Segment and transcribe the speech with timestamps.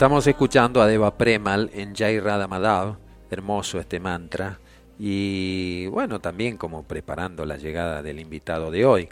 [0.00, 2.96] Estamos escuchando a Deva Premal en Jai Radha
[3.30, 4.58] hermoso este mantra,
[4.98, 9.10] y bueno, también como preparando la llegada del invitado de hoy.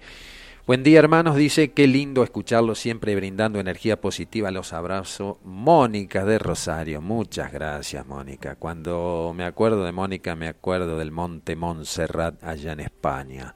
[0.66, 4.50] Buen día hermanos, dice, qué lindo escucharlo siempre brindando energía positiva.
[4.50, 5.38] Los abrazo.
[5.44, 8.56] Mónica de Rosario, muchas gracias Mónica.
[8.56, 13.54] Cuando me acuerdo de Mónica me acuerdo del Monte Montserrat allá en España.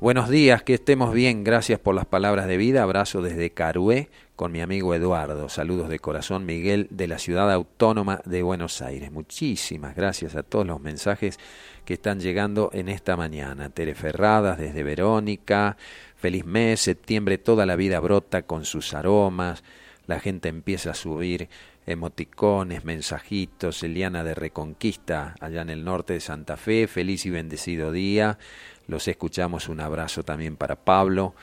[0.00, 2.82] Buenos días, que estemos bien, gracias por las palabras de vida.
[2.82, 5.48] Abrazo desde Carué con mi amigo Eduardo.
[5.48, 9.12] Saludos de corazón, Miguel, de la ciudad autónoma de Buenos Aires.
[9.12, 11.38] Muchísimas gracias a todos los mensajes
[11.84, 13.70] que están llegando en esta mañana.
[13.70, 15.76] Tere Ferradas desde Verónica,
[16.16, 19.62] feliz mes, septiembre toda la vida brota con sus aromas,
[20.06, 21.48] la gente empieza a subir
[21.86, 27.92] emoticones, mensajitos, Eliana de Reconquista, allá en el norte de Santa Fe, feliz y bendecido
[27.92, 28.38] día,
[28.86, 31.34] los escuchamos, un abrazo también para Pablo,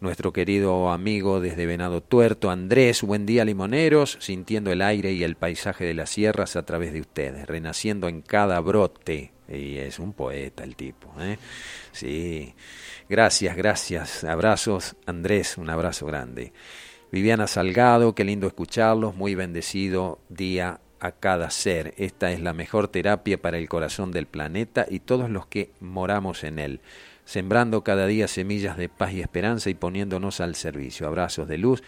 [0.00, 5.36] nuestro querido amigo desde Venado Tuerto, Andrés, buen día limoneros, sintiendo el aire y el
[5.36, 10.14] paisaje de las sierras a través de ustedes, renaciendo en cada brote, y es un
[10.14, 11.38] poeta el tipo, ¿eh?
[11.92, 12.54] Sí,
[13.08, 16.52] gracias, gracias, abrazos, Andrés, un abrazo grande.
[17.12, 21.92] Viviana Salgado, qué lindo escucharlos, muy bendecido día a cada ser.
[21.96, 26.44] Esta es la mejor terapia para el corazón del planeta y todos los que moramos
[26.44, 26.80] en él,
[27.30, 31.06] sembrando cada día semillas de paz y esperanza y poniéndonos al servicio.
[31.06, 31.80] Abrazos de luz,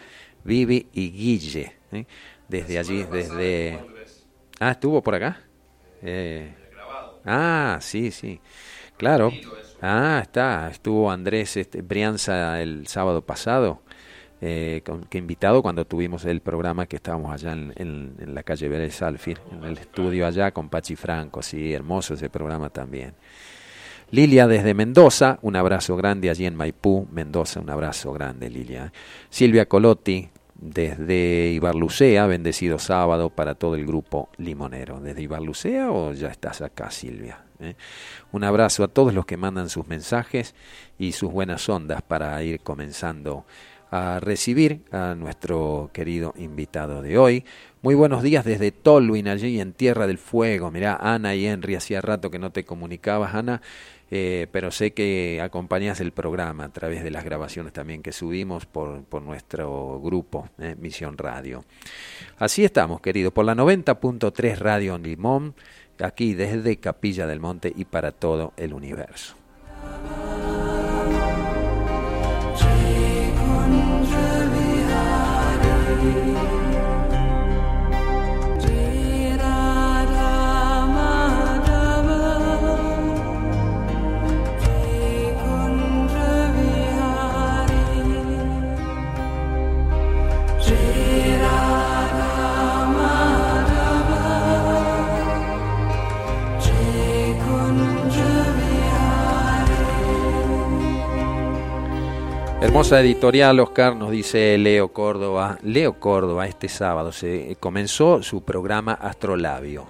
[0.44, 1.72] Vivi y Guille.
[1.90, 2.06] ¿eh?
[2.46, 3.76] Desde allí, desde...
[4.60, 5.40] Ah, ¿estuvo por acá?
[6.00, 6.54] Eh...
[7.24, 8.40] Ah, sí, sí.
[8.96, 9.32] Claro.
[9.80, 10.70] Ah, está.
[10.70, 13.82] Estuvo Andrés este, Brianza el sábado pasado
[14.40, 19.40] eh, que invitado cuando tuvimos el programa que estábamos allá en, la calle Vélez Alfir,
[19.50, 23.14] en el estudio allá con Pachi Franco, sí, hermoso ese programa también.
[24.12, 28.92] Lilia desde Mendoza, un abrazo grande allí en Maipú, Mendoza, un abrazo grande Lilia.
[29.30, 35.00] Silvia Colotti desde Ibarlucea, bendecido sábado para todo el grupo limonero.
[35.00, 37.38] ¿Desde Ibarlucea o ya estás acá Silvia?
[37.58, 37.74] ¿Eh?
[38.32, 40.54] Un abrazo a todos los que mandan sus mensajes
[40.98, 43.46] y sus buenas ondas para ir comenzando
[43.90, 47.44] a recibir a nuestro querido invitado de hoy.
[47.80, 50.70] Muy buenos días desde Tolwyn, allí en Tierra del Fuego.
[50.70, 53.60] Mirá, Ana y Henry, hacía rato que no te comunicabas, Ana,
[54.14, 58.66] eh, pero sé que acompañas el programa a través de las grabaciones también que subimos
[58.66, 61.64] por, por nuestro grupo, eh, Misión Radio.
[62.36, 65.54] Así estamos, querido, por la 90.3 Radio en Limón,
[65.98, 69.34] aquí desde Capilla del Monte y para todo el universo.
[102.62, 105.58] Hermosa editorial, Oscar, nos dice Leo Córdoba.
[105.64, 109.86] Leo Córdoba, este sábado se comenzó su programa Astrolabio.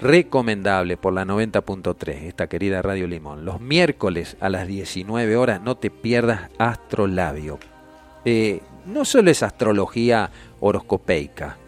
[0.00, 3.44] Recomendable por la 90.3, esta querida Radio Limón.
[3.44, 7.58] Los miércoles a las 19 horas no te pierdas Astrolabio.
[8.24, 10.30] Eh, no solo es astrología
[10.60, 11.58] horoscopeica,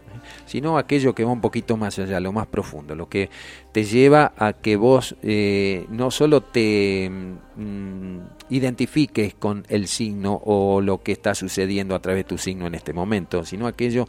[0.46, 3.28] sino aquello que va un poquito más allá, lo más profundo, lo que
[3.76, 10.80] te lleva a que vos eh, no solo te mm, identifiques con el signo o
[10.80, 14.06] lo que está sucediendo a través de tu signo en este momento, sino aquello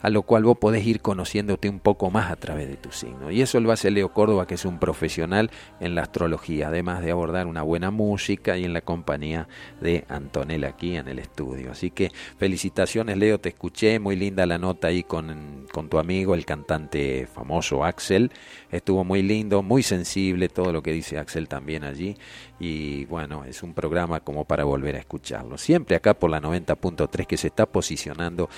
[0.00, 3.30] a lo cual vos podés ir conociéndote un poco más a través de tu signo.
[3.30, 5.50] Y eso lo hace Leo Córdoba, que es un profesional
[5.80, 9.48] en la astrología, además de abordar una buena música y en la compañía
[9.80, 11.72] de Antonella aquí en el estudio.
[11.72, 16.34] Así que felicitaciones Leo, te escuché, muy linda la nota ahí con, con tu amigo,
[16.34, 18.30] el cantante famoso Axel.
[18.70, 22.16] Estuvo muy lindo, muy sensible todo lo que dice Axel también allí
[22.60, 25.56] y bueno, es un programa como para volver a escucharlo.
[25.56, 28.50] Siempre acá por la 90.3 que se está posicionando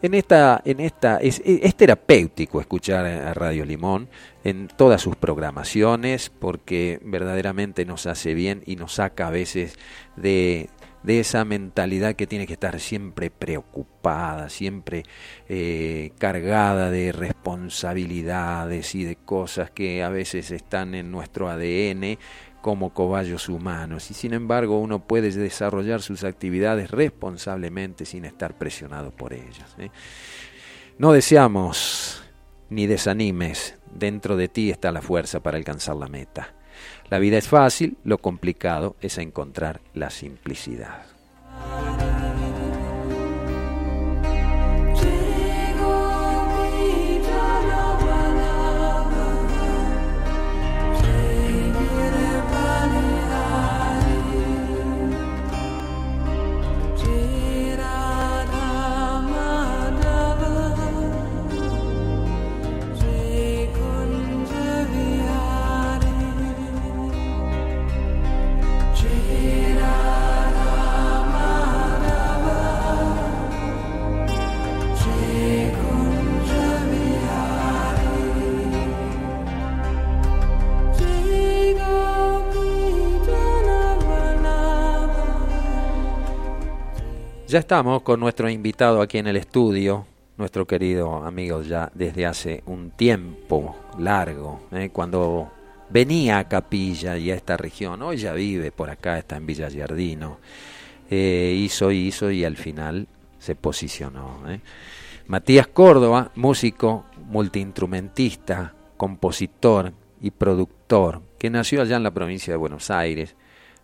[0.00, 4.08] en esta en esta es, es, terapéutico escuchar a Radio Limón
[4.44, 9.78] en todas sus programaciones porque verdaderamente nos hace bien y nos saca a veces
[10.16, 10.70] de
[11.02, 15.04] de esa mentalidad que tiene que estar siempre preocupada, siempre
[15.48, 22.18] eh, cargada de responsabilidades y de cosas que a veces están en nuestro ADN
[22.60, 29.10] como cobayos humanos y sin embargo uno puede desarrollar sus actividades responsablemente sin estar presionado
[29.12, 29.76] por ellas.
[29.78, 29.90] ¿eh?
[30.98, 32.22] No deseamos
[32.70, 36.57] ni desanimes, dentro de ti está la fuerza para alcanzar la meta.
[37.10, 41.06] La vida es fácil, lo complicado es encontrar la simplicidad.
[87.58, 92.92] Estamos con nuestro invitado aquí en el estudio, nuestro querido amigo ya desde hace un
[92.92, 94.90] tiempo largo, ¿eh?
[94.92, 95.50] cuando
[95.90, 99.68] venía a Capilla y a esta región, hoy ya vive por acá, está en Villa
[99.68, 100.38] Giardino,
[101.10, 103.08] eh, hizo, hizo y al final
[103.40, 104.40] se posicionó.
[104.48, 104.60] ¿eh?
[105.26, 112.88] Matías Córdoba, músico, multiinstrumentista, compositor y productor, que nació allá en la provincia de Buenos
[112.92, 113.34] Aires,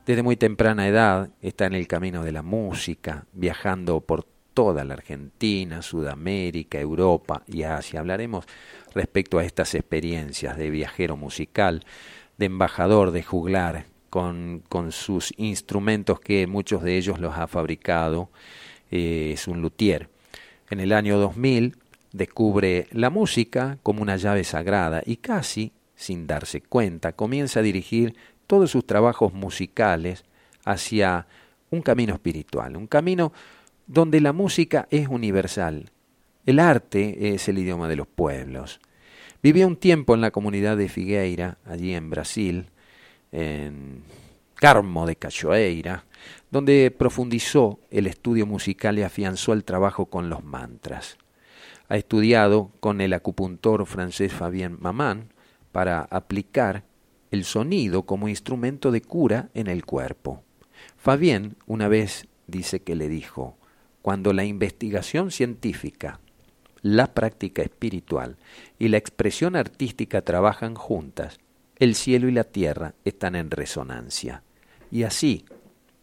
[0.06, 4.94] desde muy temprana edad está en el camino de la música, viajando por toda la
[4.94, 8.00] Argentina, Sudamérica, Europa y Asia.
[8.00, 8.44] Hablaremos
[8.94, 11.84] respecto a estas experiencias de viajero musical,
[12.38, 18.30] de embajador, de juglar, con, con sus instrumentos que muchos de ellos los ha fabricado.
[18.90, 20.08] Eh, es un luthier.
[20.70, 21.76] En el año 2000
[22.12, 28.14] descubre la música como una llave sagrada y casi, sin darse cuenta, comienza a dirigir
[28.46, 30.24] todos sus trabajos musicales
[30.64, 31.26] hacia
[31.70, 33.32] un camino espiritual, un camino
[33.86, 35.90] donde la música es universal.
[36.46, 38.80] El arte es el idioma de los pueblos.
[39.42, 42.66] Vivió un tiempo en la comunidad de Figueira, allí en Brasil,
[43.32, 44.02] en
[44.54, 46.04] Carmo de Cachoeira,
[46.50, 51.18] donde profundizó el estudio musical y afianzó el trabajo con los mantras.
[51.88, 55.32] Ha estudiado con el acupuntor francés Fabien Mamán
[55.72, 56.84] para aplicar
[57.34, 60.44] el sonido como instrumento de cura en el cuerpo.
[60.96, 63.58] Fabien una vez dice que le dijo,
[64.02, 66.20] cuando la investigación científica,
[66.80, 68.36] la práctica espiritual
[68.78, 71.38] y la expresión artística trabajan juntas,
[71.76, 74.44] el cielo y la tierra están en resonancia.
[74.92, 75.44] Y así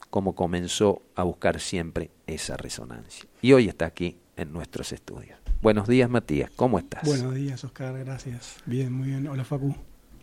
[0.10, 3.30] como comenzó a buscar siempre esa resonancia.
[3.42, 5.40] Y hoy está aquí en nuestros estudios.
[5.62, 7.04] Buenos días, Matías, ¿cómo estás?
[7.06, 8.58] Buenos días, Oscar, gracias.
[8.66, 9.28] Bien, muy bien.
[9.28, 9.74] Hola, Facu.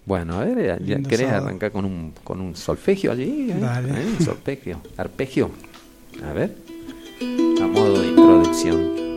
[0.08, 3.50] Bueno, a ver, ya, ¿querés arrancar con un, con un solfegio allí?
[3.50, 3.56] ¿eh?
[3.60, 3.90] Dale.
[3.90, 4.24] ¿Eh?
[4.24, 5.50] Solfegio, arpegio.
[6.24, 6.56] A ver,
[7.60, 9.07] a modo de introducción.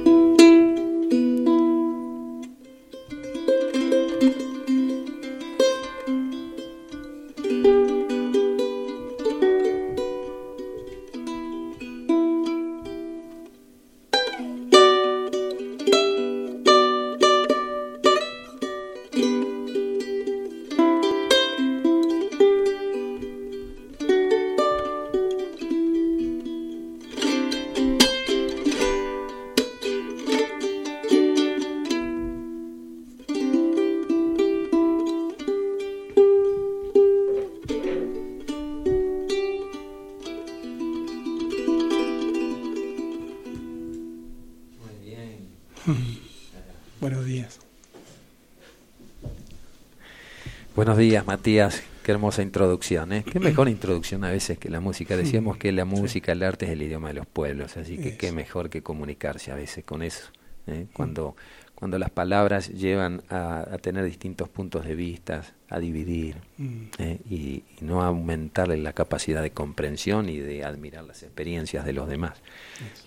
[51.01, 51.83] Días, Matías.
[52.03, 53.23] Qué hermosa introducción, ¿eh?
[53.29, 55.17] Qué mejor introducción a veces que la música.
[55.17, 58.31] Decíamos que la música, el arte es el idioma de los pueblos, así que qué
[58.31, 60.29] mejor que comunicarse a veces con eso.
[60.67, 60.87] ¿eh?
[60.93, 61.35] Cuando,
[61.75, 66.83] cuando las palabras llevan a, tener distintos puntos de vista, a dividir Mm.
[66.99, 67.19] ¿eh?
[67.27, 72.07] y, y no aumentarle la capacidad de comprensión y de admirar las experiencias de los
[72.07, 72.39] demás.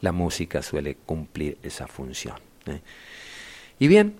[0.00, 2.36] La música suele cumplir esa función.
[2.66, 2.80] ¿eh?
[3.78, 4.16] Y bien,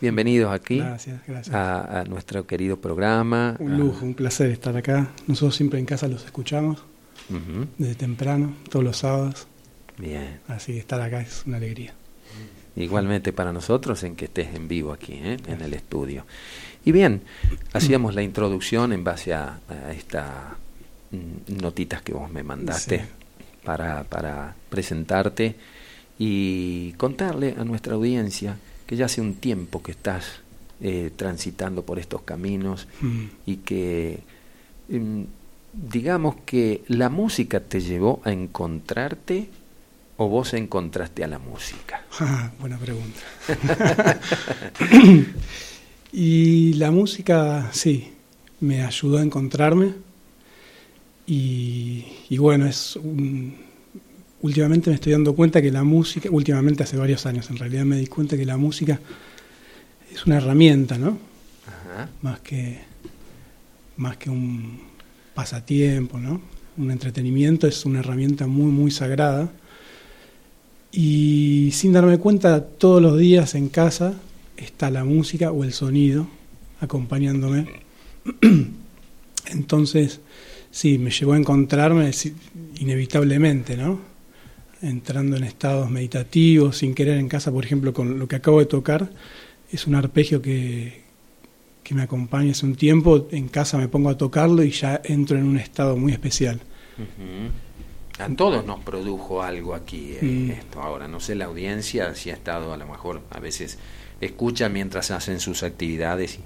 [0.00, 1.54] bienvenidos aquí Gracias, gracias.
[1.54, 3.56] a, a nuestro querido programa.
[3.58, 5.08] Un a- lujo, un placer estar acá.
[5.26, 6.82] Nosotros siempre en casa los escuchamos
[7.78, 9.46] desde temprano, todos los sábados.
[9.96, 10.40] Bien.
[10.48, 11.94] Así que estar acá es una alegría.
[12.76, 15.36] Igualmente para nosotros en que estés en vivo aquí, ¿eh?
[15.46, 16.26] en el estudio.
[16.84, 17.22] Y bien,
[17.72, 20.26] hacíamos la introducción en base a, a estas
[21.48, 23.04] notitas que vos me mandaste Sí.
[23.64, 25.54] para, para presentarte
[26.18, 30.40] y contarle a nuestra audiencia que ya hace un tiempo que estás
[30.80, 33.24] eh, transitando por estos caminos Mm.
[33.46, 34.20] y que
[34.88, 35.22] mm,
[35.72, 39.48] digamos que la música te llevó a encontrarte
[40.16, 42.02] o vos encontraste a la música.
[42.20, 43.18] Ah, buena pregunta.
[46.12, 48.12] y la música, sí,
[48.60, 49.92] me ayudó a encontrarme.
[51.26, 53.56] Y, y bueno, es un-
[54.44, 57.96] últimamente me estoy dando cuenta que la música, últimamente hace varios años en realidad me
[57.96, 59.00] di cuenta que la música
[60.12, 61.16] es una herramienta, ¿no?
[61.66, 62.10] Ajá.
[62.20, 62.78] Más que,
[63.96, 64.80] más que un
[65.32, 66.42] pasatiempo, ¿no?
[66.76, 69.50] Un entretenimiento es una herramienta muy, muy sagrada.
[70.92, 74.12] Y sin darme cuenta, todos los días en casa
[74.58, 76.28] está la música o el sonido
[76.80, 77.66] acompañándome.
[79.46, 80.20] Entonces,
[80.70, 82.10] sí, me llevó a encontrarme
[82.78, 84.13] inevitablemente, ¿no?
[84.84, 88.66] Entrando en estados meditativos, sin querer en casa, por ejemplo, con lo que acabo de
[88.66, 89.10] tocar,
[89.72, 91.02] es un arpegio que,
[91.82, 93.26] que me acompaña hace un tiempo.
[93.30, 96.60] En casa me pongo a tocarlo y ya entro en un estado muy especial.
[98.18, 100.50] A todos nos produjo algo aquí eh, Mm.
[100.52, 100.80] esto.
[100.82, 103.78] Ahora, no sé la audiencia si ha estado a lo mejor a veces
[104.20, 106.38] escucha mientras hacen sus actividades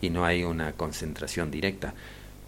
[0.00, 1.94] y, y no hay una concentración directa.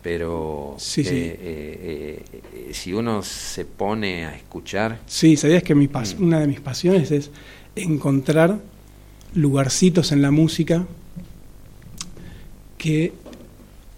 [0.05, 1.11] Pero Sí, sí.
[1.15, 6.25] eh, eh, si uno se pone a escuchar, Sí, sabías que mi pas- Mm.
[6.25, 7.31] una de mis pasiones es
[7.75, 8.61] encontrar
[9.35, 10.87] lugarcitos en la música
[12.79, 13.15] que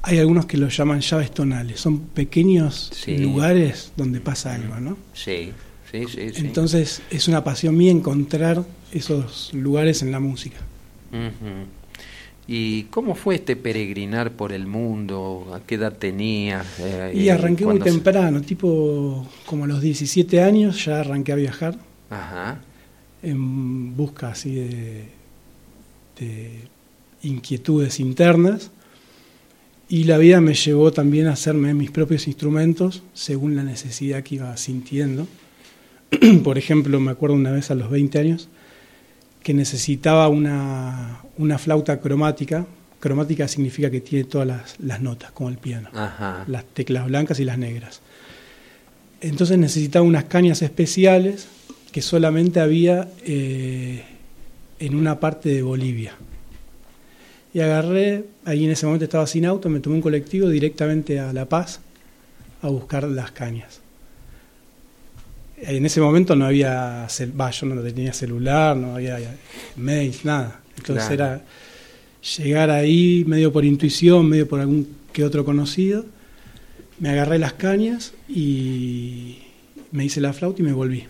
[0.03, 1.81] hay algunos que los llaman llaves tonales.
[1.81, 3.19] Son pequeños Sí.
[3.19, 4.97] lugares donde pasa algo, ¿no?
[5.13, 5.53] sí,
[5.91, 6.31] sí, sí.
[6.37, 10.59] Entonces es una pasión mía encontrar esos lugares en la música.
[12.49, 15.53] ¿Y cómo fue este peregrinar por el mundo?
[15.55, 16.65] ¿A qué edad tenía?
[16.79, 21.33] Eh, Y eh, arranqué muy se- temprano, tipo como a los 17 años ya arranqué
[21.33, 21.77] a viajar
[22.09, 22.61] Ajá.
[23.23, 25.05] en busca así de,
[26.21, 26.51] de
[27.23, 28.71] inquietudes internas
[29.89, 34.37] y la vida me llevó también a hacerme mis propios instrumentos según la necesidad que
[34.37, 35.27] iba sintiendo.
[36.45, 38.49] Por ejemplo, me acuerdo una vez a los 20 años
[39.47, 42.67] que necesitaba una, una flauta cromática.
[42.99, 46.43] Cromática significa que tiene todas las, las notas, como el piano Ajá.
[46.49, 48.01] las teclas blancas y las negras.
[49.21, 51.47] Entonces necesitaba unas cañas especiales
[51.93, 54.03] que solamente había eh,
[54.81, 56.15] en una parte de Bolivia.
[57.55, 61.33] Y agarré, ahí en ese momento estaba sin auto, me tomé un colectivo directamente a
[61.33, 61.79] La Paz
[62.63, 63.81] a buscar las cañas.
[65.59, 69.19] En ese momento no había, cel- va, yo no tenía celular, no había
[69.77, 70.61] mails, nada.
[70.77, 71.15] Entonces Claro.
[71.15, 71.45] era
[72.37, 76.05] llegar ahí medio por intuición, medio por algún que otro conocido.
[76.99, 79.39] Me agarré las cañas y
[79.93, 81.05] me hice la flauta y me volví.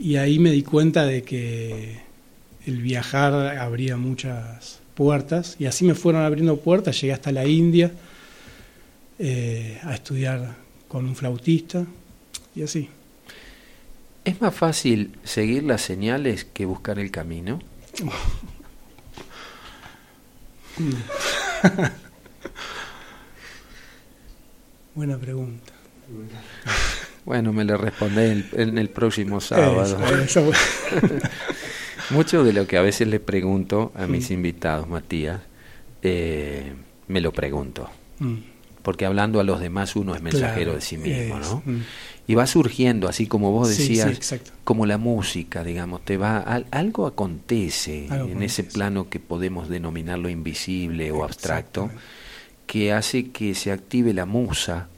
[0.00, 1.98] Y ahí me di cuenta de que
[2.66, 6.98] el viajar abría muchas puertas y así me fueron abriendo puertas.
[7.00, 7.92] Llegué hasta la India
[9.18, 10.54] eh, a estudiar
[10.86, 11.84] con un flautista
[12.54, 12.88] y así.
[14.28, 17.60] ¿Es más fácil seguir las señales que buscar el camino?
[24.94, 25.72] Buena pregunta.
[27.24, 29.98] Bueno, me lo respondé en, en el próximo sábado.
[30.22, 30.50] Eso, eso.
[32.10, 34.32] Mucho de lo que a veces le pregunto a mis Mm.
[34.32, 35.40] invitados, Matías,
[36.02, 36.72] eh,
[37.06, 37.88] me lo pregunto.
[38.18, 38.36] Mm,
[38.82, 41.62] Porque hablando a los demás uno es mensajero claro, de sí mismo, es, ¿no?
[41.66, 41.80] mm.
[42.28, 46.38] Y va surgiendo, así como vos Sí, sí, decías, como la música, digamos, te va
[46.38, 51.90] al- algo acontece Algo en ese plano que podemos denominar lo invisible o abstracto,
[52.66, 54.88] que hace que se active la musa,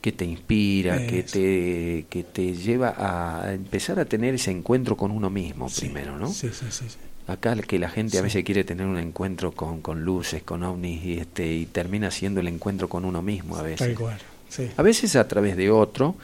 [0.00, 5.10] que te inspira, que te, que te lleva a empezar a tener ese encuentro con
[5.10, 6.28] uno mismo Sí, primero, ¿no?
[6.28, 6.88] Sí, sí, sí.
[6.88, 6.96] sí.
[7.26, 11.04] Acá que la gente a veces quiere tener un encuentro con, con luces, con ovnis,
[11.04, 13.88] y, este, y termina siendo el encuentro con uno mismo a veces.
[13.88, 14.18] Tal cual.
[14.54, 14.70] Sí.
[14.76, 16.14] A veces a través de otro,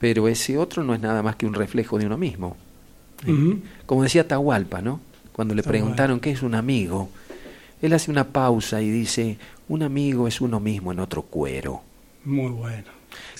[0.00, 2.56] pero ese otro no es nada más que un reflejo de uno mismo.
[3.86, 5.00] Como decía Tahualpa, ¿no?
[5.32, 7.08] Cuando le preguntaron qué es un amigo,
[7.82, 9.38] él hace una pausa y dice,
[9.68, 11.82] un amigo es uno mismo en otro cuero.
[12.24, 12.86] Muy bueno.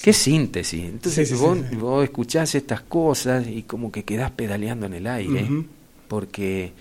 [0.03, 0.85] Qué síntesis.
[0.85, 4.95] Entonces Sí, sí, sí, vos, vos escuchás estas cosas y como que quedás pedaleando en
[4.95, 5.49] el aire,
[6.09, 6.73] porque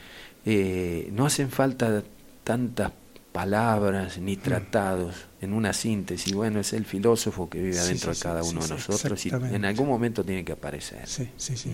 [0.45, 2.03] eh, no hacen falta
[2.43, 2.91] tantas
[3.31, 6.33] palabras ni tratados en una síntesis.
[6.33, 9.29] Bueno, es el filósofo que vive adentro sí, de cada uno sí, de nosotros y
[9.29, 11.07] en algún momento tiene que aparecer.
[11.07, 11.71] Sí, sí, sí.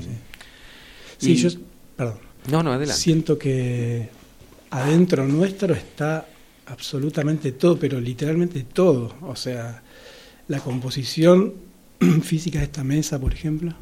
[1.18, 1.32] sí.
[1.32, 1.50] Y- yo,
[1.96, 2.18] perdón.
[2.50, 3.02] No, no, adelante.
[3.02, 4.10] Siento que
[4.72, 6.28] adentro nuestro está
[6.66, 9.16] absolutamente todo, pero literalmente todo.
[9.22, 9.82] O sea,
[10.50, 11.54] la composición
[12.24, 13.74] física de esta mesa, por ejemplo,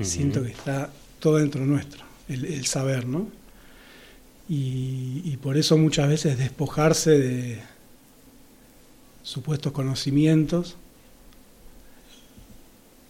[0.00, 3.28] siento que está todo dentro nuestro, el, el saber, ¿no?
[4.48, 7.62] Y, y por eso muchas veces despojarse de
[9.22, 10.76] supuestos conocimientos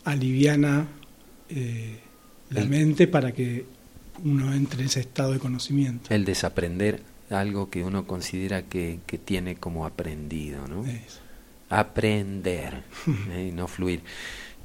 [0.05, 0.89] aliviana
[1.49, 1.99] eh,
[2.51, 3.65] la El- mente para que
[4.25, 6.13] uno entre en ese estado de conocimiento.
[6.15, 10.85] El desaprender algo que uno considera que, que tiene como aprendido, ¿no?
[10.85, 11.21] Eso.
[11.71, 12.83] aprender
[13.33, 13.49] ¿eh?
[13.49, 14.03] y no fluir.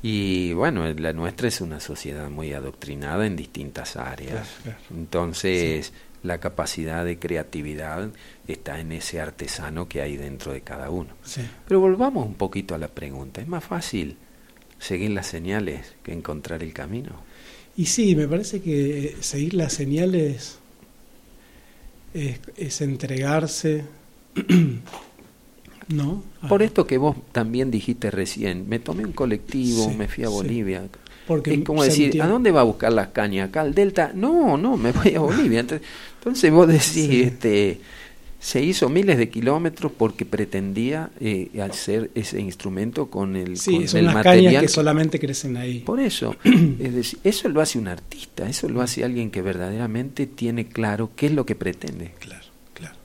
[0.03, 4.47] Y bueno, la nuestra es una sociedad muy adoctrinada en distintas áreas.
[4.63, 4.79] Claro, claro.
[4.99, 5.91] Entonces,
[6.27, 8.09] la capacidad de creatividad
[8.47, 11.09] está en ese artesano que hay dentro de cada uno.
[11.23, 11.41] Sí.
[11.67, 13.41] Pero volvamos un poquito a la pregunta.
[13.41, 14.17] ¿Es más fácil
[14.77, 17.11] seguir las señales que encontrar el camino?
[17.75, 20.59] Y sí, me parece que seguir las señales
[22.13, 23.85] es, es entregarse,
[25.87, 26.23] ¿no?
[26.49, 30.27] Por esto que vos también dijiste recién, me tomé un colectivo, Sí, me fui a
[30.27, 30.33] sí.
[31.27, 33.49] Porque es como decir, entiende- ¿a dónde va a buscar las cañas?
[33.49, 34.11] ¿Acá al Delta?
[34.15, 35.59] No, no, me voy a Bolivia.
[35.59, 35.87] Entonces,
[36.19, 37.21] entonces vos decís, Sí.
[37.23, 37.79] este,
[38.39, 43.87] Se hizo miles de kilómetros porque pretendía eh, hacer ese instrumento con el, Sí, con
[43.87, 44.45] son el las material.
[44.45, 45.79] cañas que solamente crecen ahí.
[45.79, 46.35] Por eso,
[46.79, 51.09] es decir, eso lo hace un artista, eso lo hace alguien que verdaderamente tiene claro
[51.15, 52.11] qué es lo que pretende.
[52.19, 52.95] Claro, claro.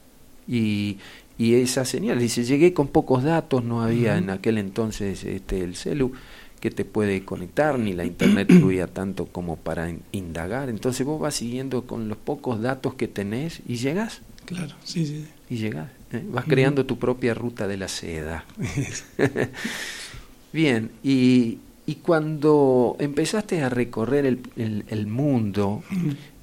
[0.47, 0.99] Y,
[1.39, 5.77] y esa señal, dice, llegué con pocos datos, no había en aquel entonces este, el
[5.77, 6.13] celu
[6.63, 10.69] que te puede conectar, ni la internet fluía tanto como para in- indagar.
[10.71, 15.27] Entonces vos vas siguiendo con los pocos datos que tenés y llegás, Claro, sí, sí.
[15.51, 15.91] y llegás.
[16.13, 16.25] ¿eh?
[16.31, 18.45] Vas creando tu propia ruta de la seda.
[20.53, 25.83] Bien, y, y cuando empezaste a recorrer el, el- el mundo,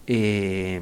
[0.08, 0.82] eh,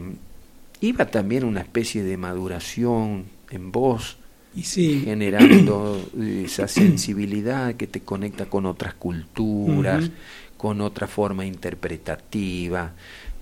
[0.82, 4.18] iba también una especie de maduración en vos,
[4.58, 10.10] y sí, generando esa sensibilidad que te conecta con otras culturas,
[10.58, 12.94] con otra forma interpretativa,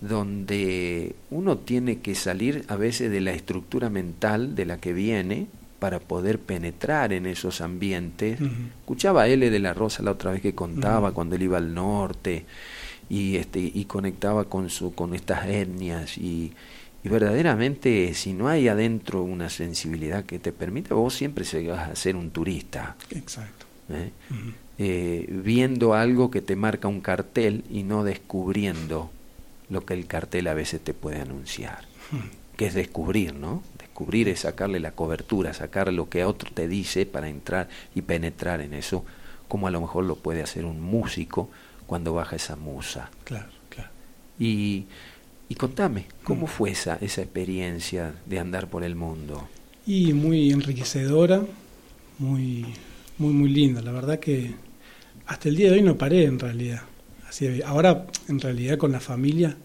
[0.01, 5.47] donde uno tiene que salir a veces de la estructura mental de la que viene
[5.80, 8.41] para poder penetrar en esos ambientes.
[8.41, 8.51] Ujú.
[8.82, 11.73] Escuchaba a L de la Rosa la otra vez que contaba cuando él iba al
[11.73, 12.43] norte
[13.08, 16.51] y este y conectaba con su con estas etnias y,
[17.06, 21.89] y verdaderamente si no hay adentro una sensibilidad que te permita vos siempre se vas
[21.89, 23.65] a ser un turista exacto.
[23.89, 24.10] ¿eh?
[24.78, 29.12] Eh, viendo algo que te marca un cartel y no descubriendo
[29.70, 31.86] lo que el cartel a veces te puede anunciar
[32.56, 33.63] que es descubrir, ¿no?
[33.78, 38.62] Descubrir es sacarle la cobertura, sacar lo que otro te dice para entrar y penetrar
[38.62, 39.06] en eso,
[39.48, 41.50] como a lo mejor lo puede hacer un músico
[41.86, 43.10] cuando baja esa musa.
[43.24, 43.89] Claro, claro.
[44.39, 44.86] Y,
[45.49, 46.49] y contame, ¿cómo Mm.
[46.49, 49.47] fue esa, esa experiencia de andar por el mundo?
[49.86, 51.43] Y muy enriquecedora,
[52.17, 52.65] muy,
[53.17, 53.81] muy, muy linda.
[53.81, 54.55] La verdad que
[55.27, 56.81] hasta el día de hoy no paré en realidad.
[57.27, 59.55] Así, ahora, en realidad, con la familia,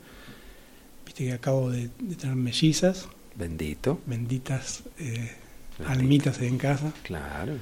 [1.06, 4.00] viste que acabo de, de tener mellizas, Bendito.
[4.06, 5.30] benditas eh,
[5.78, 5.90] Bendito.
[5.90, 6.92] almitas en casa.
[7.04, 7.54] Claro.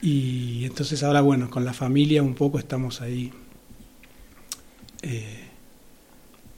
[0.00, 3.32] Y entonces ahora, bueno, con la familia un poco estamos ahí.
[5.02, 5.41] eh,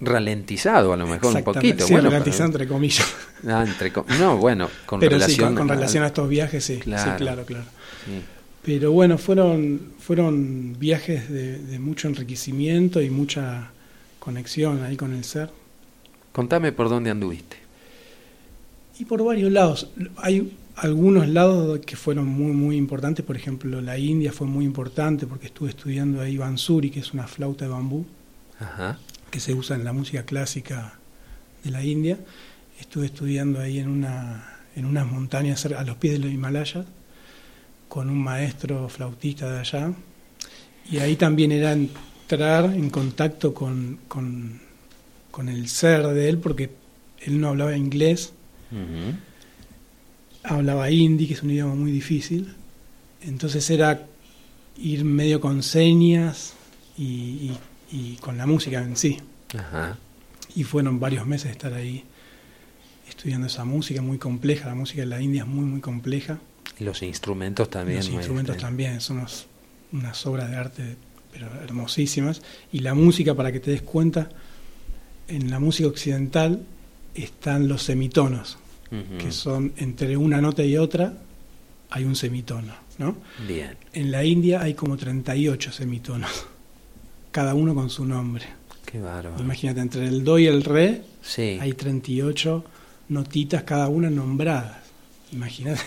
[0.01, 1.87] Ralentizado a lo mejor un poquito.
[1.87, 3.07] sí, bueno, ralentizado, pero- entre comillas.
[3.47, 6.29] Ah, entre com- no, bueno, con Pero sí, relación, con, con a- relación a estos
[6.29, 7.13] viajes, sí, Claro.
[7.13, 7.65] sí, claro, claro.
[8.07, 8.23] sí.
[8.63, 13.71] Pero bueno, fueron, fueron viajes de, de mucho enriquecimiento y mucha
[14.19, 15.51] conexión ahí con el ser.
[16.33, 17.59] Contame por dónde anduviste.
[18.99, 19.89] Y por varios lados.
[20.17, 23.25] Hay algunos lados que fueron muy, muy importantes.
[23.25, 27.27] Por ejemplo, la India fue muy importante porque estuve estudiando ahí Bansuri, que es una
[27.27, 28.07] flauta de bambú
[28.59, 28.99] Ajá.
[29.35, 30.94] Que se usa en la música clásica
[31.64, 32.16] de la India.
[32.79, 36.87] Estuve estudiando ahí en, una, en unas montañas a los pies de los Himalayas
[37.88, 39.92] con un maestro flautista de allá.
[40.88, 44.61] Y ahí también era entrar en contacto con, con,
[45.33, 46.70] con el ser de él, porque
[47.18, 48.35] él no hablaba inglés,
[50.44, 52.55] hablaba hindi, que es un idioma muy difícil.
[53.20, 54.07] Entonces era
[54.79, 56.55] ir medio con señas
[56.97, 57.03] y,
[57.51, 57.59] y-
[57.95, 59.19] y con la música en sí.
[59.57, 59.97] Ajá.
[60.57, 62.05] Y fueron varios meses de estar ahí
[63.09, 64.67] estudiando esa música muy compleja.
[64.69, 66.39] La música de la India es muy, muy compleja.
[66.79, 67.99] Y los instrumentos también.
[67.99, 69.47] Los instrumentos también son unos-
[69.93, 70.97] unas obras de arte
[71.33, 72.43] pero hermosísimas.
[72.73, 74.29] Y la música, para que te des cuenta,
[75.27, 76.63] en la música occidental
[77.15, 78.59] están los semitonos,
[79.19, 81.15] que son entre una nota y otra
[81.91, 83.17] hay un semitono, ¿no?
[83.49, 83.77] Bien.
[83.93, 86.47] En la India hay como 38 semitonos,
[87.35, 88.47] cada uno con su nombre.
[88.87, 89.42] Qué bárbaro.
[89.42, 91.59] Imagínate, entre el do y el re Sí.
[91.61, 92.64] hay 38
[93.09, 94.77] notitas, cada una nombradas.
[95.33, 95.83] Imagínate.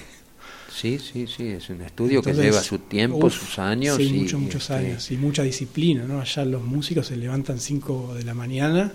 [0.70, 3.96] Sí, sí, sí, es un estudio que lleva su tiempo, uf, sus años.
[3.96, 5.10] Sí, y, muchos, muchos este, años.
[5.10, 6.20] Y mucha disciplina, ¿no?
[6.20, 8.92] Allá los músicos se levantan 5 de la mañana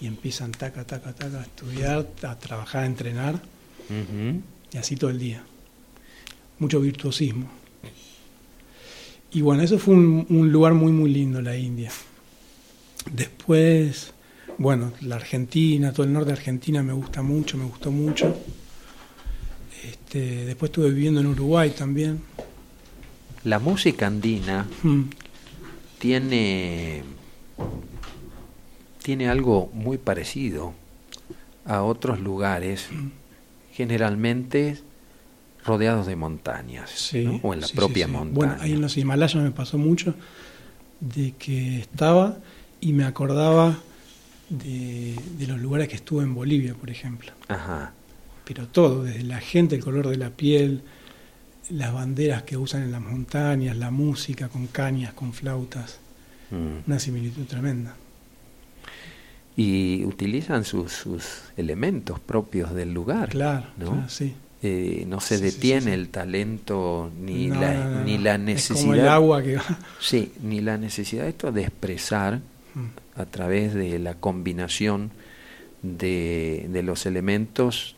[0.00, 3.42] y empiezan taca, taca, taca a estudiar, a trabajar, a entrenar,
[4.72, 5.44] y así todo el día.
[6.58, 7.50] Mucho virtuosismo.
[9.32, 11.90] Y bueno, eso fue un, un lugar muy, muy lindo, la India.
[13.10, 14.12] Después,
[14.58, 18.36] bueno, la Argentina, todo el norte de Argentina me gusta mucho, me gustó mucho.
[19.84, 22.20] Este, después estuve viviendo en Uruguay también.
[23.44, 25.02] La música andina Mm,
[25.98, 27.02] tiene,
[29.02, 30.74] tiene algo muy parecido
[31.64, 32.88] a otros lugares,
[33.72, 34.78] generalmente
[35.64, 37.40] rodeados de montañas, Sí, ¿no?
[37.42, 38.34] o en la sí, propia sí, montaña.
[38.34, 40.14] Bueno, ahí en los Himalayas me pasó mucho
[41.00, 42.38] de que estaba
[42.80, 43.78] y me acordaba
[44.48, 47.32] de, de los lugares que estuve en Bolivia, por ejemplo.
[47.48, 47.92] Ajá.
[48.44, 50.82] Pero todo, desde la gente, el color de la piel,
[51.70, 55.98] las banderas que usan en las montañas, la música con cañas, con flautas,
[56.50, 56.86] Mm.
[56.86, 57.94] una similitud tremenda.
[59.56, 63.28] Y utilizan sus, sus elementos propios del lugar.
[63.30, 63.92] Claro, ¿no?
[63.92, 64.34] claro, sí.
[64.64, 69.58] Eh, no se detiene el talento ni la ni la necesidad como el agua que
[70.00, 72.40] sí ni la necesidad esto de expresar
[72.74, 73.20] mm.
[73.20, 75.10] a través de la combinación
[75.82, 77.96] de, de los elementos.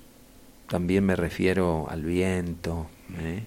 [0.66, 2.86] También me refiero al viento
[3.20, 3.44] ¿eh?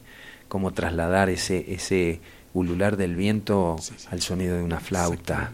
[0.48, 2.20] cómo trasladar ese ese
[2.54, 3.78] ulular del viento
[4.12, 5.54] al sonido de una flauta.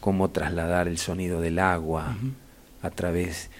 [0.00, 2.16] Cómo trasladar el sonido del agua
[2.82, 3.50] a través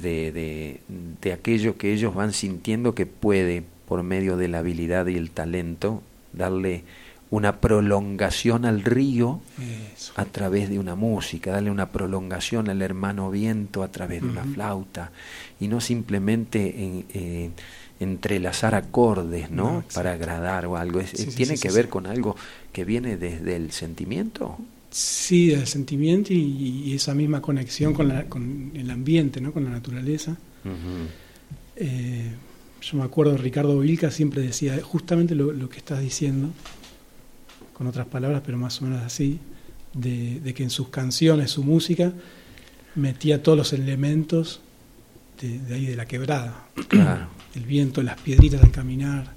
[0.00, 0.80] de,
[1.20, 5.30] de, aquello que ellos van sintiendo que puede, por medio de la habilidad y el
[5.30, 6.02] talento,
[6.32, 6.84] darle
[7.30, 9.40] una prolongación al río
[10.16, 14.44] a través de una música, darle una prolongación al hermano viento a través de una
[14.44, 15.12] flauta,
[15.58, 17.50] y no simplemente eh,
[18.00, 19.84] entrelazar acordes, ¿no?
[19.94, 21.00] Para agradar o algo.
[21.34, 22.36] tiene que ver con algo
[22.72, 24.58] que viene desde el sentimiento.
[24.92, 29.50] Sí, el sentimiento y, esa misma conexión con, la, con, el ambiente, ¿no?
[29.52, 30.36] con la naturaleza.
[31.76, 32.30] Eh,
[32.82, 36.50] yo me acuerdo, Ricardo Vilca siempre decía justamente lo, que estás diciendo,
[37.72, 39.38] con otras palabras, pero más o menos así,
[39.94, 42.12] de, que en sus canciones, su música,
[42.94, 44.60] metía todos los elementos
[45.40, 46.66] de, ahí de la quebrada.
[47.54, 49.32] El viento, las piedritas al caminar.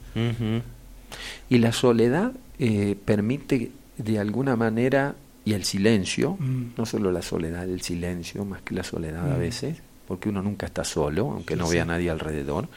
[1.50, 5.16] Y la soledad eh, permite de alguna manera
[5.46, 6.74] y el silencio, mm.
[6.76, 9.40] no solo la soledad, el silencio, más que la soledad a mm.
[9.40, 9.78] veces,
[10.08, 12.68] porque uno nunca está solo, aunque no vea a nadie alrededor.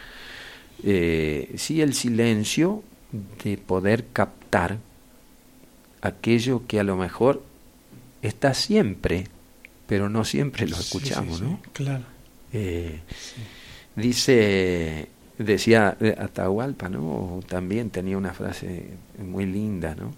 [0.85, 2.83] Eh, sí, el silencio
[3.43, 4.79] de poder captar
[6.03, 7.43] aquello que a lo mejor
[8.21, 9.27] está siempre,
[9.87, 11.61] pero no siempre lo escuchamos, ¿no?
[11.73, 12.05] Claro.
[12.53, 13.01] Eh,
[13.97, 17.41] dice, decía Atahualpa, ¿no?
[17.49, 20.13] También tenía una frase muy linda, ¿no?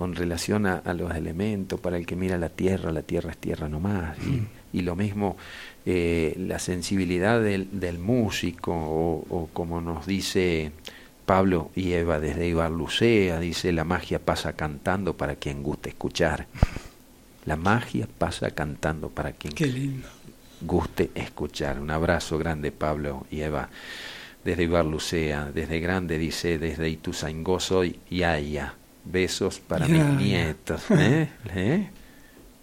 [0.00, 3.68] Con relación a, los elementos, para el que mira la tierra, la tierra es tierra
[3.68, 5.36] nomás, y, y lo mismo
[5.84, 10.72] eh, la sensibilidad del, del músico, o, como nos dice
[11.26, 16.46] Pablo y Eva desde Ibar Lucea, dice la magia pasa cantando para quien guste escuchar.
[17.44, 20.02] La magia pasa cantando para quien
[20.62, 21.78] guste escuchar.
[21.78, 23.68] Un abrazo grande Pablo y Eva
[24.46, 30.82] desde Ibar Lucea, desde grande dice, desde Ituzaingó y Yaya Besos para mis nietos.
[30.90, 31.28] ¿eh?
[31.54, 31.88] ¿Eh?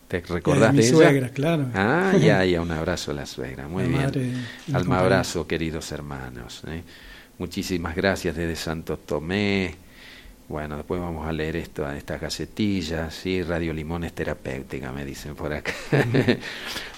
[0.07, 1.67] ¿Te recordás de, mi suegra, claro.
[1.73, 3.67] Ah, ya, ya, un abrazo a la suegra.
[3.67, 4.45] Muy bien.
[4.73, 6.63] Alma abrazo, queridos hermanos.
[6.67, 6.83] ¿eh?
[7.37, 9.75] Muchísimas gracias desde Santo Tomé.
[10.49, 13.43] Bueno, después vamos a leer esto, estas gacetillas, ¿sí?
[13.43, 15.73] Radio Limón es terapéutica, me dicen por acá.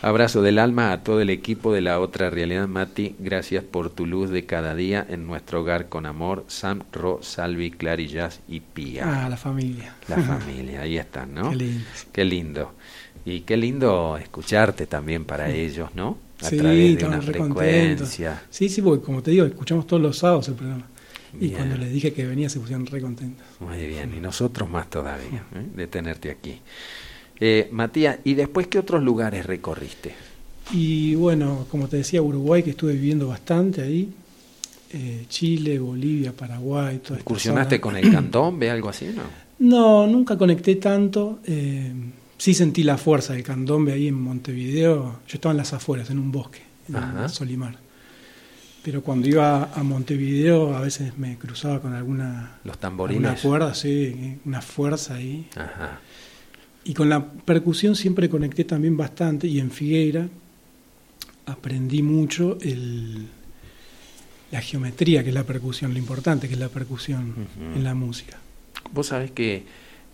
[0.04, 3.16] Abrazo del alma a todo el equipo de la otra realidad, Mati.
[3.18, 6.46] Gracias por tu luz de cada día en nuestro hogar con amor.
[6.48, 9.26] Sam, Ro, Salvi, Clarillas y Pía.
[9.26, 9.96] Ah, la familia.
[10.08, 11.50] La familia, ahí están, ¿no?
[11.52, 11.86] Qué lindo.
[12.12, 12.72] Qué lindo.
[13.26, 16.18] Y qué lindo escucharte también para ellos, ¿no?
[16.42, 18.44] A través de una frecuencia.
[18.50, 20.86] Sí, sí, porque como te digo, escuchamos todos los sábados el programa.
[21.40, 23.46] Y cuando les dije que venía se pusieron re contentos.
[23.60, 25.66] Muy bien, y nosotros más todavía ¿eh?
[25.76, 26.60] de tenerte aquí.
[27.40, 30.14] Eh, Matías, ¿y después qué otros lugares recorriste?
[30.72, 34.12] Y bueno, como te decía, Uruguay, que estuve viviendo bastante ahí.
[34.92, 39.24] Eh, Chile, Bolivia, Paraguay, todo ¿Incursionaste con el candombe, algo así, no?
[39.60, 41.40] No, nunca conecté tanto.
[41.46, 41.92] Eh,
[42.38, 45.20] sí sentí la fuerza del candombe ahí en Montevideo.
[45.28, 47.89] Yo estaba en las afueras, en un bosque, en Solimar
[48.84, 53.42] pero cuando iba a Montevideo a veces me cruzaba con alguna, Los tamborines.
[53.42, 55.48] cuerda, sí, una fuerza ahí.
[56.84, 60.28] Y con la percusión siempre conecté también bastante y en Figueira
[61.46, 63.28] aprendí mucho el,
[64.52, 67.34] la geometría que es la percusión, lo importante que es la percusión
[67.76, 68.38] en la música.
[68.92, 69.64] Vos sabés que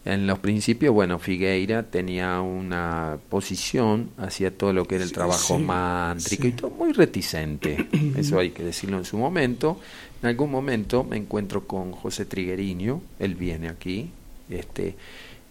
[0.06, 5.58] en los principios, bueno, Figueira tenía una posición hacia todo lo que era el trabajo
[5.58, 9.80] mántrico y todo muy reticente, eso hay que decirlo en su momento.
[10.22, 14.12] En algún momento me encuentro con José Trigueriño, él viene aquí,
[14.48, 14.96] este,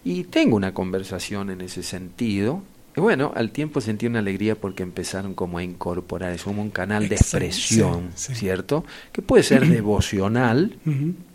[0.05, 2.61] y tengo una conversación en ese sentido.
[2.95, 6.69] Y bueno, al tiempo sentí una alegría porque empezaron como a incorporar, es como un
[6.69, 8.85] canal de expresión, ¿cierto?
[9.11, 10.77] Que puede ser devocional,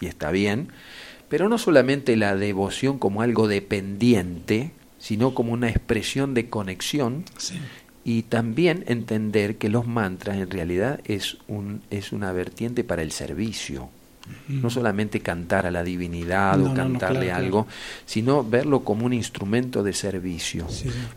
[0.00, 0.68] y está bien,
[1.30, 7.24] pero no solamente la devoción como algo dependiente, sino como una expresión de conexión
[8.04, 13.12] y también entender que los mantras en realidad es, un, es una vertiente para el
[13.12, 13.88] servicio.
[14.48, 17.66] No solamente cantar a la divinidad o cantarle algo,
[18.06, 20.66] sino verlo como un instrumento de servicio,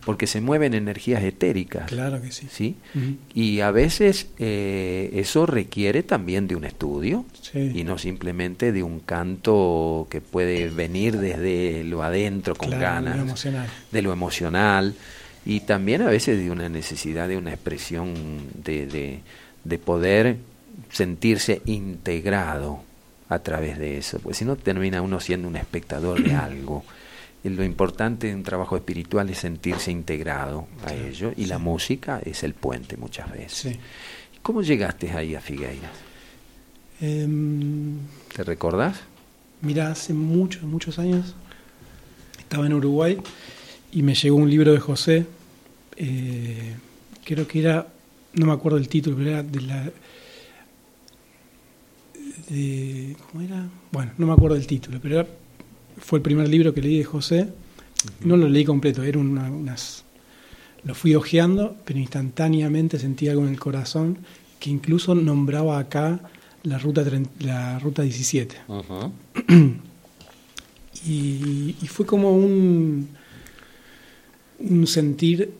[0.06, 1.88] porque se mueven energías etéricas.
[1.88, 2.47] Claro que sí.
[2.49, 2.76] ¿sí?
[3.34, 8.99] Y a veces eh, eso requiere también de un estudio y no simplemente de un
[8.99, 13.45] canto que puede venir desde lo adentro con ganas,
[13.91, 14.95] de lo emocional
[15.45, 18.13] y también a veces de una necesidad de una expresión
[18.63, 19.19] de, de,
[19.63, 20.38] de poder
[20.89, 22.82] sentirse integrado
[23.29, 26.83] a través de eso, porque si no termina uno siendo un espectador de algo.
[27.43, 32.21] Y lo importante de un trabajo espiritual es sentirse integrado a ello y la música
[32.23, 33.77] es el puente muchas veces.
[34.41, 35.91] ¿Cómo llegaste ahí a Figueiras?
[37.01, 37.97] Em,
[38.33, 39.01] ¿Te recordás?
[39.62, 41.36] Mira, hace muchos, muchos años
[42.39, 43.17] estaba en Uruguay
[43.91, 45.25] y me llegó un libro de José,
[45.97, 46.75] eh,
[47.25, 47.88] creo que era,
[48.33, 49.91] no me acuerdo el título, pero era de la
[52.47, 53.69] ¿Cómo era?
[53.91, 55.25] Bueno, no me acuerdo del título, pero
[55.97, 57.49] fue el primer libro que leí de José.
[58.21, 60.03] No lo leí completo, era unas.
[60.84, 64.17] Lo fui hojeando, pero instantáneamente sentí algo en el corazón
[64.60, 66.21] que incluso nombraba acá
[66.63, 67.03] la ruta,
[67.39, 68.56] la ruta 17.
[71.06, 73.10] y, y, fue como un,
[74.60, 75.53] un sentir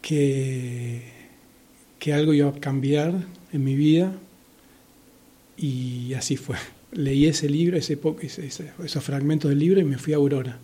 [0.00, 1.02] que,
[1.98, 3.12] que algo iba a cambiar
[3.52, 4.14] en mi vida
[5.56, 6.56] y así fue.
[6.92, 10.58] Leí ese libro, ese, ese, esos fragmentos del libro y me fui a Aurora.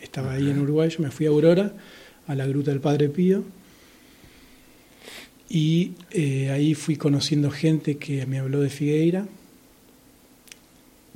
[0.00, 1.74] Estaba ahí en Uruguay, yo me fui a Aurora,
[2.26, 3.44] a la gruta del Padre Pío.
[5.48, 9.26] Y eh, ahí fui conociendo gente que me habló de Figueira.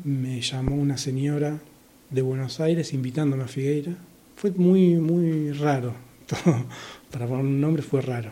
[0.05, 1.61] Me llamó una señora
[2.11, 3.94] de Buenos Aires invitándome a Figueira.
[4.37, 5.94] Fue muy, muy raro.
[7.11, 8.31] para poner un nombre fue raro,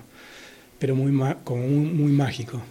[0.79, 1.13] pero muy,
[1.45, 2.63] como muy mágico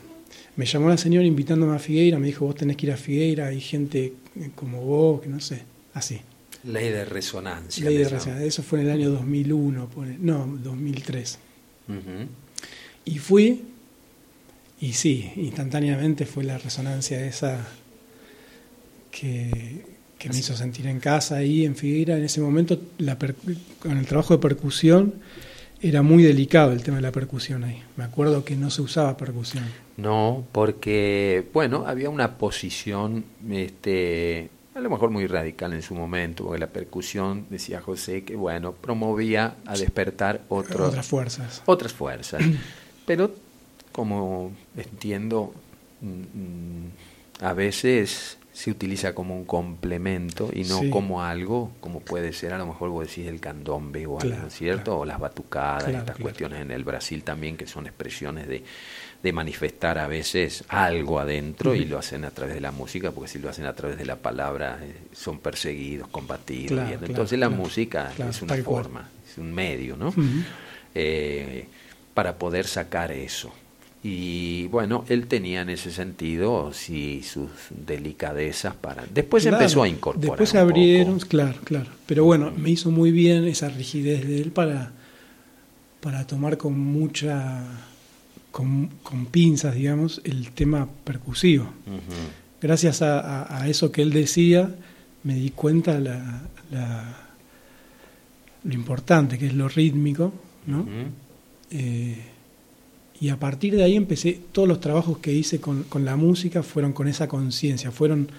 [0.60, 3.48] me llamó la señora invitándome a Figueira, me dijo, vos tenés que ir a Figueira,
[3.48, 4.12] hay gente
[4.56, 5.62] como vos, que no sé,
[5.94, 6.20] así.
[6.66, 7.86] Ley de resonancia.
[7.86, 11.40] Ley de resonancia, eso fue en el año 2001, no, 2003.
[13.06, 13.62] Y fui,
[14.82, 17.66] y sí, instantáneamente fue la resonancia esa
[19.12, 19.86] que,
[20.30, 22.18] me hizo sentir en casa ahí en Figueira.
[22.18, 22.82] En ese momento,
[23.80, 25.14] con el trabajo de percusión,
[25.82, 27.82] era muy delicado el tema de la percusión ahí.
[27.96, 29.66] Me acuerdo que no se usaba percusión.
[29.98, 36.46] No, porque, bueno, había una posición, este, a lo mejor muy radical en su momento,
[36.46, 41.62] porque la percusión, decía José, que, bueno, promovía a despertar otras fuerzas.
[41.66, 42.42] Otras fuerzas.
[43.06, 43.32] Pero,
[43.92, 45.54] como entiendo,
[46.02, 46.92] mm, mm,
[47.42, 52.58] a veces se utiliza como un complemento y no como algo, como puede ser a
[52.58, 55.00] lo mejor vos decís el candombe o algo, ¿cierto?
[55.00, 58.66] O las batucadas, estas cuestiones en el Brasil también, que son expresiones de,
[59.24, 63.30] de manifestar a veces algo adentro y lo hacen a través de la música, porque
[63.30, 66.84] si lo hacen a través de la palabra eh, son perseguidos, combatidos.
[67.02, 70.14] entonces la música es una forma, es un medio, ¿no?
[70.94, 71.66] Eh,
[72.14, 73.54] para poder sacar eso.
[74.02, 77.50] Y bueno, él tenía en ese sentido sí sus
[77.86, 79.04] delicadezas para.
[79.14, 80.30] Después empezó a incorporar.
[80.30, 81.88] Después se abrieron, claro, claro.
[82.06, 84.94] Pero bueno, me hizo muy bien esa rigidez de él para,
[86.00, 87.64] para tomar con mucha.
[88.52, 91.70] Con, con pinzas, digamos, el tema percusivo.
[92.60, 94.76] Gracias a, eso que él decía,
[95.22, 97.28] me di cuenta la, la,
[98.64, 100.34] lo importante que es lo rítmico,
[100.66, 100.88] ¿no?
[103.22, 106.94] Y a partir de ahí empecé, todos los trabajos que hice con, la música fueron
[106.94, 108.30] con esa conciencia, fueron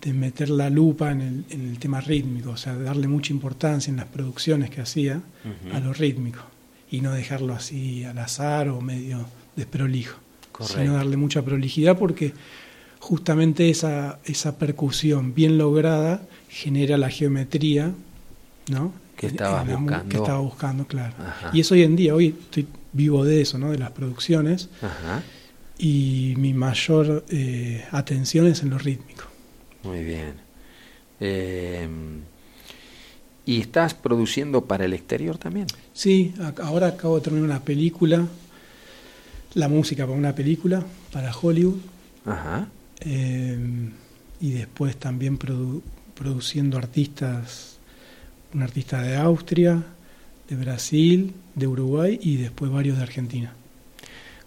[0.00, 3.96] de meter la lupa en el, tema rítmico, o sea, de darle mucha importancia en
[3.96, 5.22] las producciones que hacía
[5.72, 6.40] a lo rítmico
[6.90, 10.18] y no dejarlo así al azar o medio desprolijo,
[10.60, 12.34] sino darle mucha prolijidad porque
[12.98, 17.92] justamente esa, esa percusión bien lograda genera la geometría,
[18.70, 18.92] ¿no?
[19.16, 20.08] Que estabas buscando.
[20.08, 21.14] Que estaba buscando, claro.
[21.52, 23.70] Y eso hoy en día, hoy estoy vivo de eso, ¿no?
[23.70, 24.68] de las producciones.
[25.78, 29.24] Y mi mayor eh, atención es en lo rítmico.
[29.82, 30.34] Muy bien.
[31.20, 31.88] Eh,
[33.44, 35.66] ¿Y estás produciendo para el exterior también?
[35.92, 38.26] Sí, ahora acabo de terminar una película,
[39.54, 41.78] la música para una película, para Hollywood.
[42.24, 42.68] Ajá.
[43.00, 43.58] Eh,
[44.40, 47.78] y después también produciendo artistas,
[48.54, 49.82] un artista de Austria,
[50.52, 53.52] de Brasil, de Uruguay y después varios de Argentina.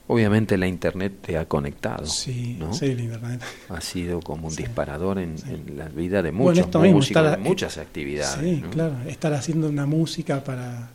[0.08, 2.06] Obviamente la Internet te ha conectado.
[2.06, 2.74] Sí, ¿no?
[2.74, 3.42] sí la Internet.
[3.70, 5.36] Ha sido como un disparador en,
[5.76, 8.40] la vida de muchos músicos, muchas actividades.
[8.40, 8.98] Sí, claro.
[9.08, 10.90] Estar haciendo una música para,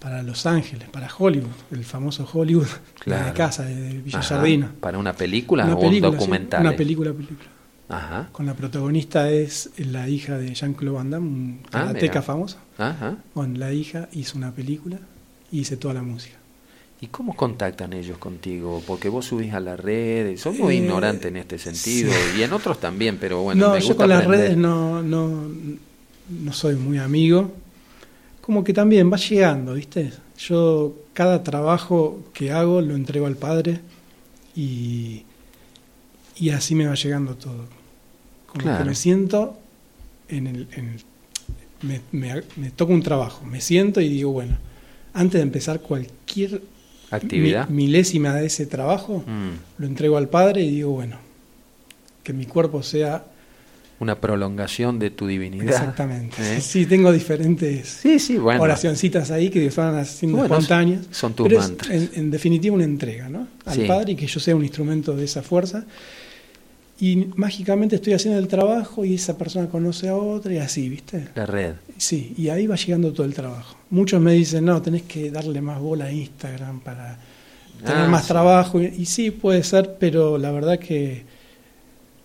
[0.00, 2.66] para Los Ángeles, para Hollywood, el famoso Hollywood
[3.04, 4.72] de casa, de Villa Sardina.
[4.80, 6.62] ¿Para una película o un documental?
[6.62, 7.55] una película, película.
[7.88, 8.28] Ajá.
[8.32, 12.58] Con la protagonista es la hija de Jean-Claude Van Damme, un ah, karateca famoso.
[12.78, 13.16] Ajá.
[13.32, 14.98] Con la hija hizo una película
[15.52, 16.36] y hice toda la música.
[17.00, 18.82] ¿Y cómo contactan ellos contigo?
[18.86, 22.52] Porque vos subís a las redes, sos muy eh, ignorante en este sentido y en
[22.52, 25.46] otros también, pero bueno, no, me gusta yo con las redes no, no,
[26.28, 27.52] no soy muy amigo.
[28.40, 30.12] Como que también va llegando, ¿viste?
[30.38, 33.80] Yo cada trabajo que hago lo entrego al padre
[34.54, 35.24] Y,
[36.36, 37.75] y así me va llegando todo.
[38.58, 39.58] Que me siento
[40.28, 40.68] en el...
[41.82, 44.56] me, me, toca un trabajo, me siento y digo, bueno,
[45.12, 46.62] antes de empezar cualquier
[47.10, 49.80] actividad milésima de ese trabajo, mm.
[49.80, 51.18] lo entrego al Padre y digo, bueno,
[52.22, 53.24] que mi cuerpo sea
[53.98, 55.68] una prolongación de tu divinidad.
[55.68, 56.36] Exactamente.
[56.56, 56.60] ¿Eh?
[56.60, 58.62] Sí, tengo diferentes sí, sí, bueno.
[58.62, 61.06] oracioncitas ahí que van haciendo espontáneas.
[61.10, 61.90] Son tus mantras.
[61.90, 63.48] en, definitiva, una entrega ¿no?
[63.64, 65.86] al Padre y que yo sea un instrumento de esa fuerza.
[66.98, 71.28] Y mágicamente estoy haciendo el trabajo y esa persona conoce a otra y así, ¿viste?
[71.34, 71.74] La red.
[71.98, 73.76] Sí, y ahí va llegando todo el trabajo.
[73.90, 77.18] Muchos me dicen, no, tenés que darle más bola a Instagram para
[77.84, 78.80] tener ah, más trabajo.
[78.80, 81.24] Y, y sí, puede ser, pero la verdad que,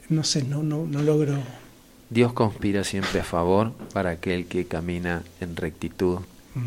[0.08, 1.36] no sé, no, no, no logro
[2.12, 6.20] Dios conspira siempre a favor para aquel que camina en rectitud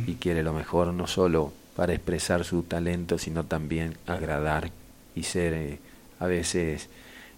[0.07, 0.15] y mm.
[0.15, 4.71] quiere lo mejor, no solo para expresar su talento, sino también agradar
[5.15, 5.79] y ser eh,
[6.19, 6.89] a veces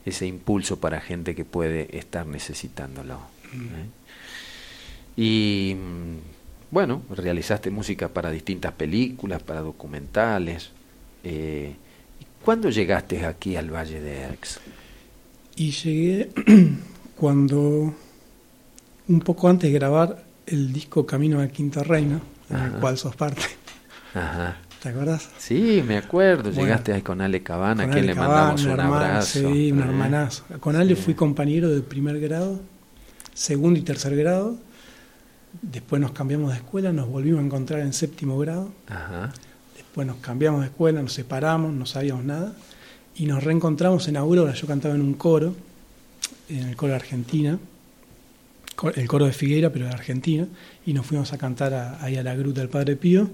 [0.07, 3.21] ese impulso para gente que puede estar necesitándolo.
[3.53, 3.67] Mm.
[3.67, 3.87] ¿eh?
[5.17, 6.17] Y mm,
[6.71, 10.71] bueno, realizaste música para distintas películas, para documentales.
[11.25, 11.75] Eh,
[12.45, 14.61] ¿Cuándo llegaste aquí al Valle de Erx?
[15.57, 16.31] Y llegué
[17.17, 17.95] cuando,
[19.09, 23.17] un poco antes de grabar el disco Camino al Quinto Reino, en el cual sos
[23.17, 23.43] parte.
[24.15, 24.59] Ajá.
[24.83, 25.31] ¿Te acuerdas?
[25.39, 26.51] Sí, me acuerdo.
[26.51, 29.41] Llegaste ahí con Ale Cabana, a quien le mandamos un abrazo.
[29.41, 30.45] Sí, un hermanazo.
[30.61, 32.61] Con Ale fui compañero de primer grado,
[33.35, 34.57] segundo y tercer grado.
[35.63, 38.73] Después nos cambiamos de escuela, nos volvimos a encontrar en séptimo grado.
[38.89, 39.33] Ajá.
[39.75, 42.53] Después nos cambiamos de escuela, nos separamos, no sabíamos nada.
[43.17, 44.53] Y nos reencontramos en Aurora.
[44.53, 45.55] Yo cantaba en un coro
[46.49, 47.59] en el coro de Argentina,
[48.95, 50.47] el coro de Figueira, pero de Argentina,
[50.85, 53.31] y nos fuimos a cantar ahí a la Gruta del Padre Pío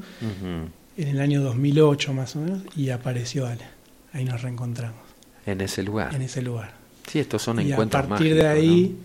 [1.03, 3.65] en el año 2008 más o menos, y apareció Ale.
[4.13, 5.01] Ahí nos reencontramos.
[5.47, 6.15] En ese lugar.
[6.15, 6.75] En ese lugar.
[7.11, 8.97] Sí, estos son y encuentros a partir de ahí,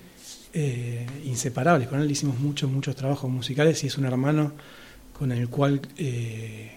[0.53, 1.87] eh, inseparables.
[1.87, 4.51] Con él hicimos muchos, muchos trabajos musicales y es un hermano
[5.17, 6.71] con el cual eh,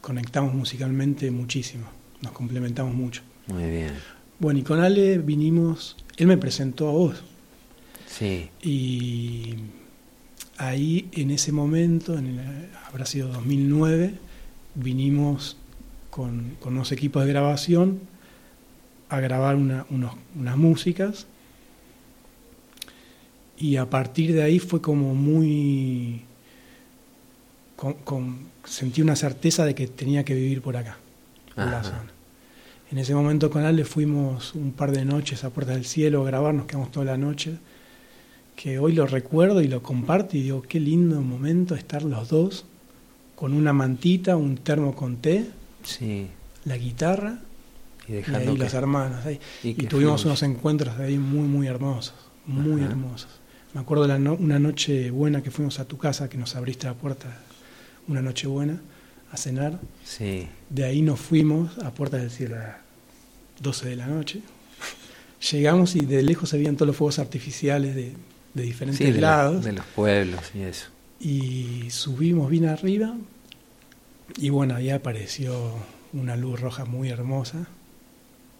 [0.00, 1.86] conectamos musicalmente muchísimo.
[2.22, 3.22] Nos complementamos mucho.
[3.48, 3.92] Muy bien.
[4.38, 7.24] Bueno, y con Ale vinimos, él me presentó a vos.
[8.06, 8.48] Sí.
[8.62, 9.56] Y
[10.56, 14.14] ahí, en ese momento, en habrá sido 2009,
[14.74, 15.56] vinimos
[16.10, 18.00] con, unos equipos de grabación
[19.08, 21.26] a grabar unas músicas.
[23.56, 26.22] Y a partir de ahí fue como muy...
[28.64, 30.98] sentí una certeza de que tenía que vivir por acá,
[31.54, 32.10] por la zona.
[32.90, 36.26] En ese momento con Ale fuimos un par de noches a Puerta del Cielo a
[36.26, 37.58] grabar, nos quedamos toda la noche,
[38.56, 42.66] que hoy lo recuerdo y lo comparto y digo, qué lindo momento estar los dos
[43.34, 45.50] con una mantita, un termo con té,
[45.82, 46.28] sí.
[46.64, 47.38] la guitarra
[48.08, 49.24] y, dejando ahí las hermanas.
[49.62, 52.14] Y, tuvimos unos encuentros ahí muy, muy hermosos,
[52.46, 53.30] muy hermosos.
[53.72, 56.94] Me acuerdo de una noche buena que fuimos a tu casa, que nos abriste la
[56.94, 57.26] puerta,
[58.06, 58.80] una noche buena,
[59.32, 59.80] a cenar.
[60.04, 60.48] Sí.
[60.70, 62.56] De ahí nos fuimos a Puerta del Cielo
[63.60, 64.42] 12 de la noche.
[65.50, 68.14] Llegamos y de lejos se veían todos los fuegos artificiales de,
[68.54, 69.64] diferentes lados.
[69.64, 70.86] de los pueblos y eso.
[71.20, 73.14] Y subimos bien arriba
[74.36, 75.72] y bueno, ahí apareció
[76.12, 77.66] una luz roja muy hermosa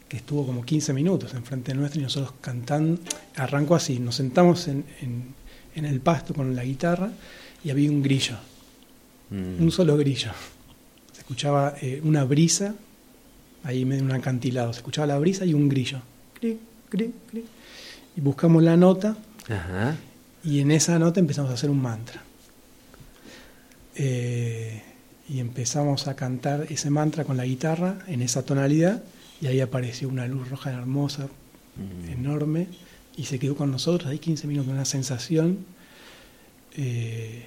[0.08, 3.00] que estuvo como 15 minutos enfrente nuestro y nosotros cantando.
[3.36, 4.84] Arrancó así, nos sentamos en,
[5.74, 7.10] en, el pasto con la guitarra
[7.64, 8.36] y había un grillo,
[9.30, 9.62] mm.
[9.62, 10.30] un solo grillo.
[11.12, 12.74] Se escuchaba eh, una brisa
[13.64, 14.72] ahí medio un acantilado.
[14.72, 16.00] Se escuchaba la brisa y un grillo.
[18.16, 19.16] Y buscamos la nota
[20.44, 22.22] y en esa nota empezamos a hacer un mantra.
[23.96, 24.82] Eh,
[25.28, 29.02] y empezamos a cantar ese mantra con la guitarra en esa tonalidad
[29.40, 31.26] y ahí apareció una luz roja hermosa,
[31.76, 32.10] mm.
[32.10, 32.68] enorme,
[33.16, 35.58] y se quedó con nosotros ahí 15 minutos, una sensación
[36.76, 37.44] eh,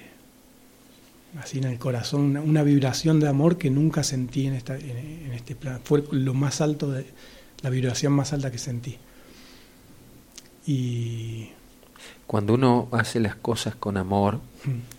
[1.38, 5.54] así en el corazón, una, vibración de amor que nunca sentí en, esta, en, este
[5.54, 5.80] plan.
[5.84, 7.06] Fue lo más alto, de,
[7.62, 8.96] la vibración más alta que sentí.
[10.66, 11.50] Y...
[12.26, 14.97] Cuando uno hace las cosas con amor, mm.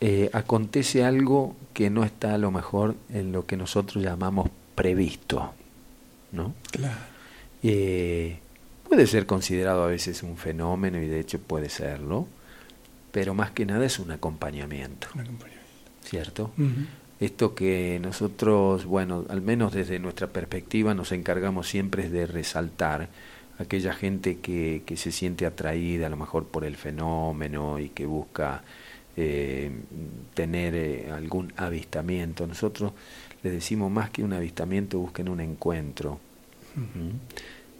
[0.00, 5.52] Eh, acontece algo que no está a lo mejor en lo que nosotros llamamos previsto,
[6.32, 6.54] ¿no?
[6.70, 6.96] Claro.
[7.62, 8.38] Eh,
[8.88, 12.26] puede ser considerado a veces un fenómeno y de hecho puede serlo,
[13.12, 15.08] pero más que nada es un acompañamiento.
[15.14, 15.60] Un acompañamiento.
[16.02, 16.50] ¿Cierto?
[17.20, 23.10] Esto que nosotros, bueno, al menos desde nuestra perspectiva nos encargamos siempre es de resaltar
[23.58, 28.06] aquella gente que, que se siente atraída a lo mejor por el fenómeno y que
[28.06, 28.62] busca
[29.16, 29.70] eh,
[30.34, 32.46] tener eh, algún avistamiento.
[32.46, 32.92] Nosotros
[33.42, 36.20] les decimos más que un avistamiento, busquen un encuentro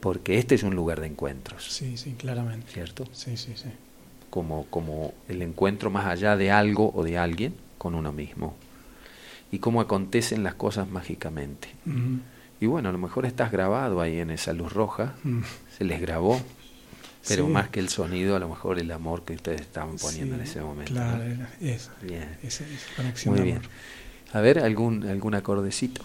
[0.00, 1.64] Porque este es un lugar de encuentros.
[1.64, 2.66] Sí, sí, claramente.
[2.72, 3.04] ¿Cierto?
[3.12, 3.68] Sí, sí, sí.
[4.30, 8.54] Como, como el encuentro más allá de algo o de alguien con uno mismo.
[9.52, 11.68] Y cómo acontecen las cosas mágicamente.
[12.60, 15.14] Y bueno, a lo mejor estás grabado ahí en esa luz roja,
[15.76, 16.40] se les grabó,
[17.28, 20.42] pero más que el sonido, a lo mejor el amor que ustedes estaban poniendo en
[20.42, 20.92] ese momento.
[20.92, 21.22] Claro,
[21.60, 21.90] eso.
[22.02, 22.36] Bien.
[22.42, 22.64] Esa,
[22.96, 23.34] conexión.
[23.34, 23.60] Muy bien.
[24.32, 26.02] A ver, algún, algún acordecito.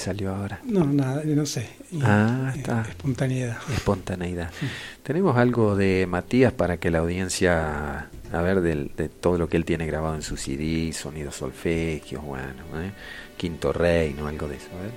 [0.04, 0.60] salió ahora?
[0.64, 1.70] No, nada, no sé.
[2.02, 2.82] Ah, está.
[2.82, 3.58] Espontaneidad.
[3.74, 4.52] Espontaneidad.
[5.02, 9.58] Tenemos algo de Matías para que la audiencia, a ver, de, de todo lo que
[9.58, 12.92] él tiene grabado en su CD, sonidos solfegios, bueno, ¿eh?
[13.38, 14.92] Quinto Reino, algo de eso, a ver.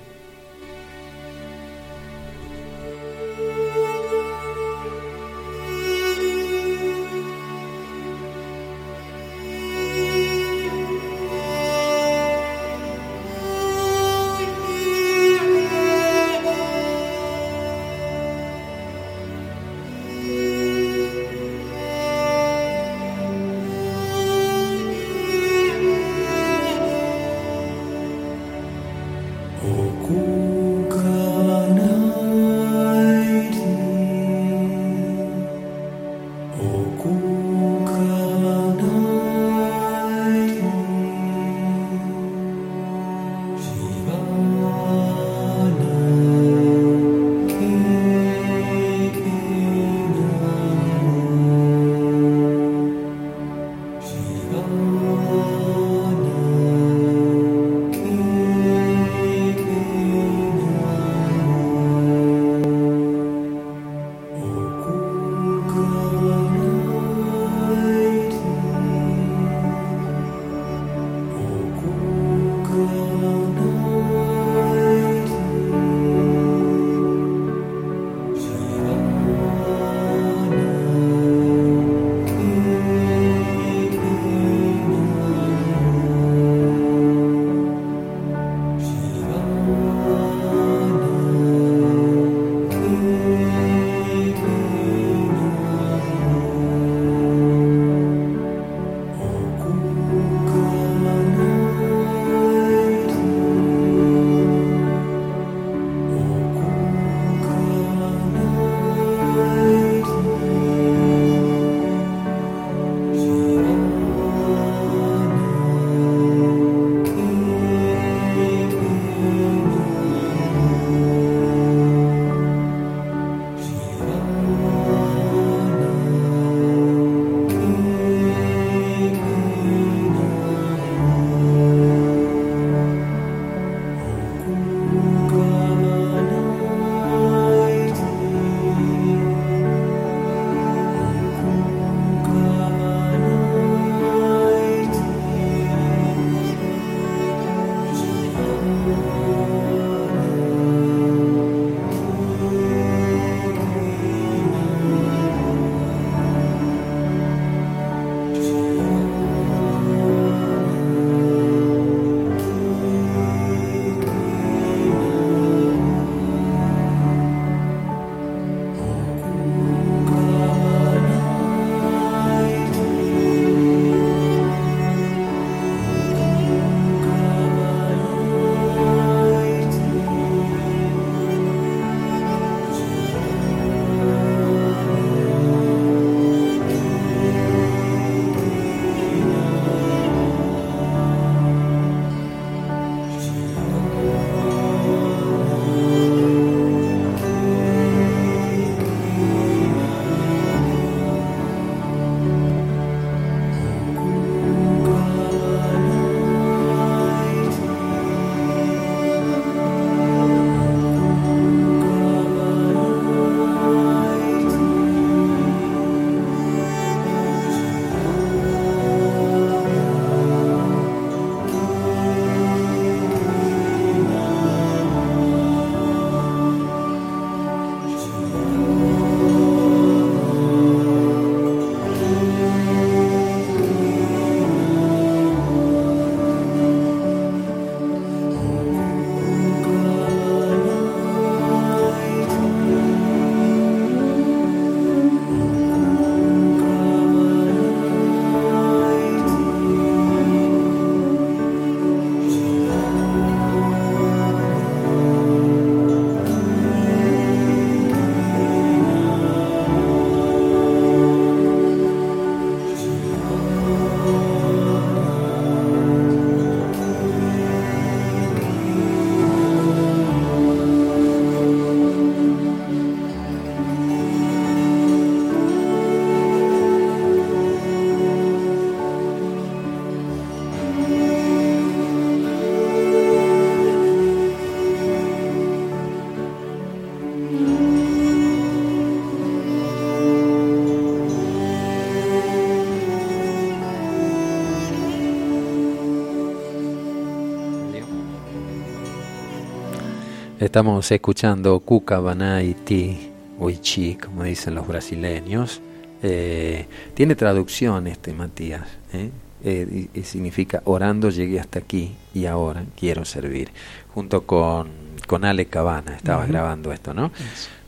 [300.39, 303.09] Estamos escuchando Cuca Banaiti
[303.39, 305.61] Uichi, como dicen los brasileños.
[306.03, 308.67] Eh, tiene traducción este Matías.
[308.93, 309.09] ¿eh?
[309.43, 313.49] Eh, y, significa orando llegué hasta aquí y ahora quiero servir.
[313.95, 314.69] Junto con,
[315.07, 317.11] con Ale Cabana estabas grabando esto, ¿no?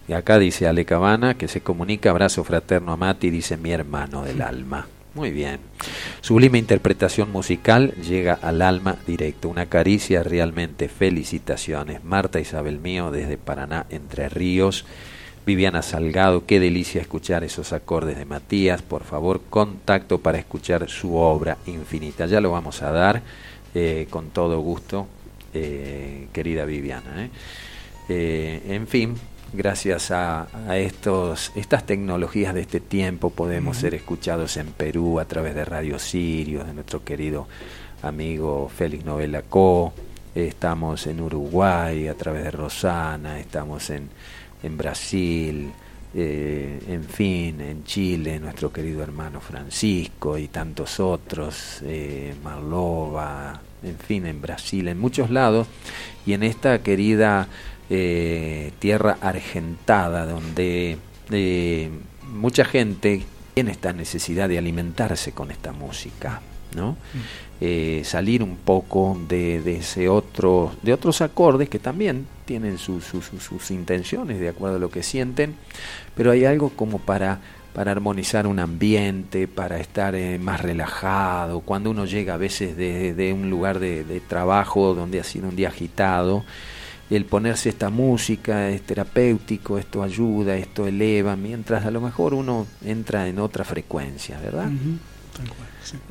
[0.07, 4.23] Y acá dice Ale Cabana que se comunica abrazo fraterno a Mati, dice mi hermano
[4.23, 4.85] del alma.
[5.15, 5.59] Muy bien.
[6.21, 9.49] Sublime interpretación musical llega al alma directo.
[9.49, 10.87] Una caricia realmente.
[10.87, 12.03] Felicitaciones.
[12.03, 14.85] Marta Isabel Mío desde Paraná, Entre Ríos.
[15.45, 18.83] Viviana Salgado, qué delicia escuchar esos acordes de Matías.
[18.83, 22.27] Por favor, contacto para escuchar su obra infinita.
[22.27, 23.23] Ya lo vamos a dar
[23.73, 25.07] eh, con todo gusto,
[25.55, 27.29] eh, querida Viviana.
[28.09, 28.61] ¿eh?
[28.67, 29.15] en fin,
[29.53, 30.47] gracias a,
[30.77, 35.99] estos, estas tecnologías de este tiempo podemos ser escuchados en Perú a través de Radio
[35.99, 37.47] Sirio, de nuestro querido
[38.01, 39.93] amigo Félix Novela Co.
[40.35, 44.09] Estamos en Uruguay a través de Rosana, estamos en
[44.63, 45.71] en Brasil,
[46.13, 53.97] eh, en fin, en Chile, nuestro querido hermano Francisco y tantos otros, eh, Marlova, en
[53.97, 55.67] fin, en Brasil, en muchos lados,
[56.25, 57.47] y en esta querida
[57.89, 60.97] eh, tierra argentada, donde
[62.33, 63.23] mucha gente
[63.53, 66.41] tiene esta necesidad de alimentarse con esta música,
[66.75, 66.91] ¿no?
[66.91, 66.95] Mm.
[67.61, 73.03] Eh, salir un poco de, de, ese otro, de otros acordes que también tienen sus
[73.69, 75.55] intenciones de acuerdo a lo que sienten,
[76.15, 77.41] pero hay algo como para,
[77.73, 83.13] para armonizar un ambiente, para estar eh, más relajado, cuando uno llega a veces de,
[83.13, 86.45] de un lugar de, de, trabajo donde ha sido un día agitado,
[87.15, 92.67] el ponerse esta música es terapéutico, esto ayuda, esto eleva, mientras a lo mejor uno
[92.83, 94.69] entra en otra frecuencia, ¿verdad?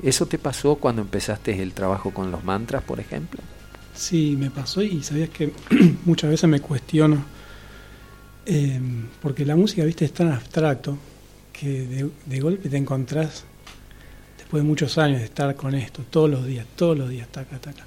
[0.03, 3.41] ¿Eso te pasó cuando empezaste el trabajo con los mantras, por ejemplo?
[3.95, 5.53] Sí, me pasó y sabías que
[6.05, 7.25] muchas veces me cuestiono,
[8.47, 10.99] em, porque la música, viste, es tan abstracto
[11.53, 13.45] que de, golpe te encontrás,
[14.37, 17.59] después de muchos años de estar con esto, todos los días, todos los días, taca,
[17.59, 17.85] taca.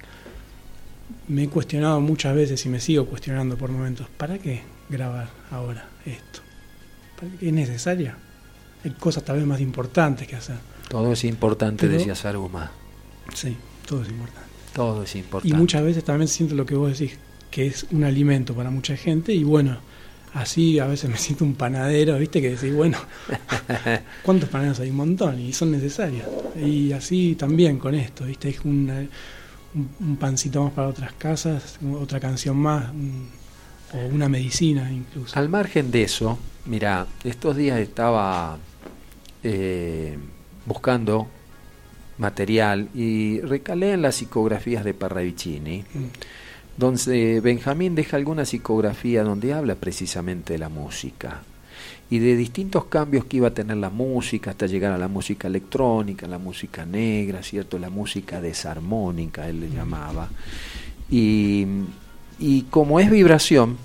[1.28, 5.88] Me he cuestionado muchas veces y me sigo cuestionando por momentos, ¿para qué grabar ahora
[6.04, 6.40] esto?
[7.18, 8.16] ¿Para qué es necesaria?
[8.84, 10.56] Hay cosas tal vez más importantes que hacer.
[10.88, 12.70] Todo es importante, decía Saruma.
[13.34, 13.56] Sí,
[13.86, 14.48] todo es importante.
[14.74, 15.54] Todo es importante.
[15.54, 17.18] Y muchas veces también siento lo que vos decís,
[17.50, 19.78] que es un alimento para mucha gente y bueno,
[20.34, 22.40] así a veces me siento un panadero, ¿viste?
[22.40, 22.98] Que decís, bueno,
[24.22, 24.90] ¿cuántos panaderos hay?
[24.90, 26.26] Un montón y son necesarios.
[26.56, 28.48] Y así también con esto, ¿viste?
[28.48, 28.60] Es
[29.74, 32.90] un, pancito más para otras casas, otra canción más,
[33.94, 35.38] o una medicina incluso.
[35.38, 38.58] Al margen de eso, mira, estos días estaba...
[39.44, 40.16] Eh,
[40.66, 41.26] buscando
[42.18, 46.06] material y recalé en las psicografías de Parravicini, mm.
[46.76, 51.42] donde Benjamín deja alguna psicografía donde habla precisamente de la música
[52.12, 55.48] y de distintos cambios que iba a tener la música hasta llegar a la música
[55.48, 57.78] electrónica, la música negra, ¿cierto?
[57.78, 60.28] La música desarmónica, él le llamaba.
[61.10, 61.66] Y,
[62.38, 63.78] y como es vibración,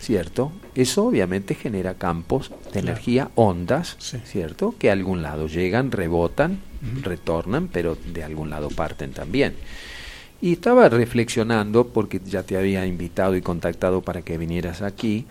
[0.00, 0.52] ¿cierto?
[0.74, 4.74] Eso obviamente genera campos de energía, ondas, ¿cierto?
[4.78, 6.60] Que a algún lado llegan, rebotan,
[7.02, 9.52] retornan, pero de algún lado parten también.
[10.40, 15.26] Y estaba reflexionando, porque ya te había invitado y contactado para que vinieras aquí,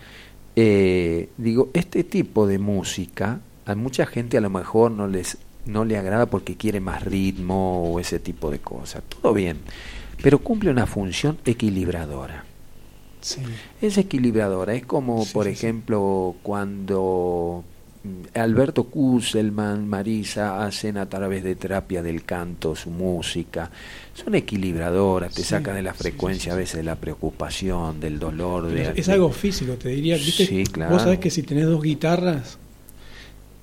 [0.56, 5.84] eh, digo, este tipo de música, a mucha gente a lo mejor no les no
[5.84, 9.02] le agrada porque quiere más ritmo o ese tipo de cosas.
[9.20, 9.58] Todo bien,
[10.22, 12.44] pero cumple una función equilibradora.
[13.80, 17.64] Es equilibradora, es como por ejemplo cuando
[18.34, 23.70] Alberto Kusselman, Marisa hacen a través de terapia del canto su música,
[24.14, 28.68] son equilibradoras, te sacan de la frecuencia a veces de la preocupación, del dolor.
[28.68, 30.16] De, es, algo físico, te diría.
[30.16, 30.64] ¿viste?
[30.88, 32.58] Vos sabés que si tenés dos guitarras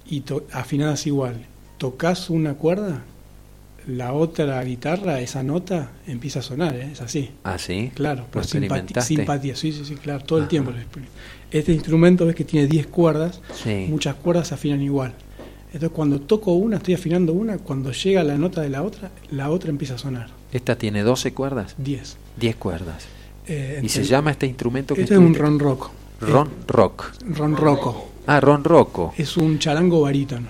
[0.09, 1.45] y afinadas igual,
[1.77, 3.03] tocas una cuerda,
[3.87, 6.89] la otra guitarra, esa nota, empieza a sonar, ¿eh?
[6.93, 7.31] es así.
[7.43, 7.91] Ah, sí.
[7.93, 10.71] Claro, por simpatía, simpatía, sí, sí, sí, claro, todo el tiempo.
[11.53, 13.39] Este instrumento ves que tiene 10 cuerdas,
[13.87, 15.13] muchas cuerdas se afinan igual.
[15.67, 19.51] Entonces cuando toco una, estoy afinando una, cuando llega la nota de la otra, la
[19.51, 20.29] otra empieza a sonar.
[20.51, 21.75] ¿Esta tiene 12 cuerdas?
[21.77, 22.17] 10.
[22.39, 23.05] 10 cuerdas.
[23.47, 24.95] Eh, ¿Y se llama este instrumento?
[24.95, 25.91] Que este es un ron rock.
[26.21, 27.11] Ron rock.
[27.27, 28.09] Ron roco.
[28.25, 29.13] Ah, ron roco.
[29.15, 30.47] Es un charango barítono.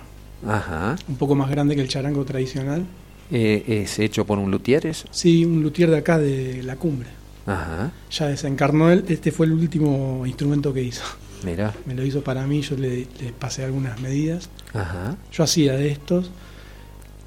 [0.48, 0.96] Ajá.
[1.10, 2.86] Un poco más grande que el charango tradicional.
[3.30, 5.08] Eh, ¿Es hecho por un luthier eso?
[5.12, 7.10] Sí, un luthier de acá, de la cumbre.
[7.46, 7.92] Ajá.
[8.12, 11.04] Ya desencarnó él, este fue el último instrumento que hizo.
[11.44, 11.74] Mira.
[11.86, 14.50] Me lo hizo para mí, yo le, pasé algunas medidas.
[14.74, 15.18] Ajá.
[15.32, 16.32] Yo hacía de estos,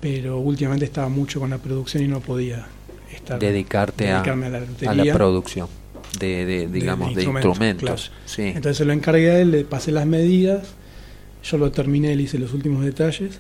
[0.01, 2.67] pero últimamente estaba mucho con la producción y no podía
[3.13, 5.69] estar dedicarte a, la a, la producción.
[6.19, 8.11] de, digamos, de, instrumentos.
[8.25, 8.43] Sí.
[8.43, 10.69] Entonces se lo encargué a él, le pasé las medidas,
[11.45, 13.39] yo lo terminé, le hice los últimos detalles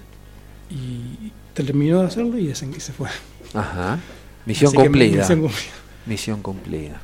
[0.70, 3.08] y terminó de hacerlo y se fue.
[3.54, 3.98] Ajá.
[4.44, 5.22] Misión cumplida.
[5.22, 5.85] misión cumplida.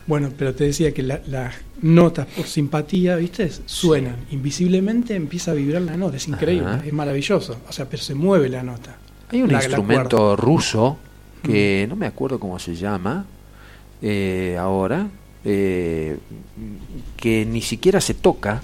[0.07, 3.51] Bueno, pero te decía que las notas por simpatía, ¿viste?
[3.67, 4.17] Suenan.
[4.31, 6.17] Invisiblemente empieza a vibrar la nota.
[6.17, 7.59] Es increíble, es maravilloso.
[7.69, 8.97] O sea, pero se mueve la nota.
[9.31, 10.99] Hay un instrumento ruso
[11.43, 13.27] que no me acuerdo cómo se llama
[14.01, 15.09] eh, ahora,
[15.45, 16.19] eh,
[17.17, 18.61] que ni siquiera se toca,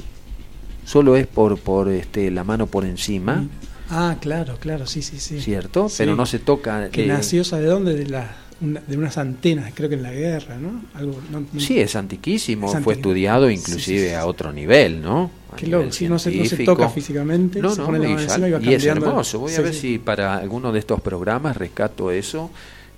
[0.85, 3.47] solo es por, por este, la mano por encima.
[3.91, 5.41] Ah, claro, claro, sí, sí, sí.
[5.41, 5.89] ¿Cierto?
[5.97, 6.91] Pero no se toca.
[6.91, 7.95] Que eh, nació, ¿sabe dónde?
[7.95, 10.83] De, la, de unas antenas, creo que en la guerra, ¿no?
[10.95, 11.21] Algo,
[11.59, 15.31] sí, es antiquísimo, fue estudiado inclusive a otro nivel, ¿no?
[15.57, 19.39] Que loco, si no se, no se, toca físicamente, no, no, y, es hermoso.
[19.39, 22.51] Voy a ver si para alguno de estos programas rescato eso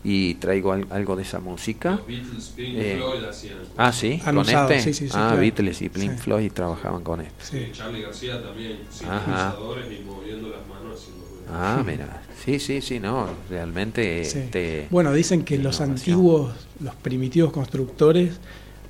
[0.02, 1.90] y traigo algo de esa música.
[1.90, 3.56] Los Beatles, Pink eh, Floyd hacían.
[3.76, 4.80] Ah, sí, con este.
[4.80, 7.70] Sí, sí, sí, ah, Beatles y Pink Floyd trabajaban con este.
[7.72, 12.22] Charlie García también, sintetizadores y moviendo las manos haciendo Ah, mira.
[12.44, 14.20] Sí, sí, sí, no, realmente.
[14.22, 18.40] Este, bueno, dicen que los antiguos, los primitivos constructores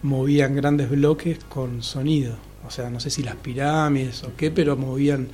[0.03, 2.37] movían grandes bloques con sonido.
[2.67, 5.29] O sea, no sé si las pirámides o qué, pero movían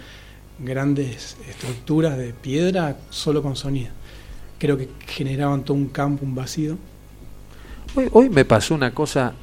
[0.59, 3.91] grandes estructuras de piedra solo con sonido
[4.59, 6.77] creo que generaban todo un campo, un vacío.
[7.95, 9.35] Hoy, hoy me pasó una cosa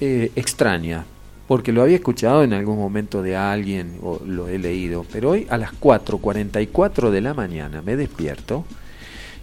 [0.00, 1.04] eh, extraña,
[1.46, 5.46] porque lo había escuchado en algún momento de alguien o lo he leído, pero hoy
[5.50, 8.64] a las 4.44 de la mañana me despierto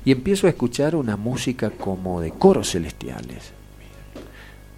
[0.04, 3.54] y empiezo a escuchar una música como de coros celestiales.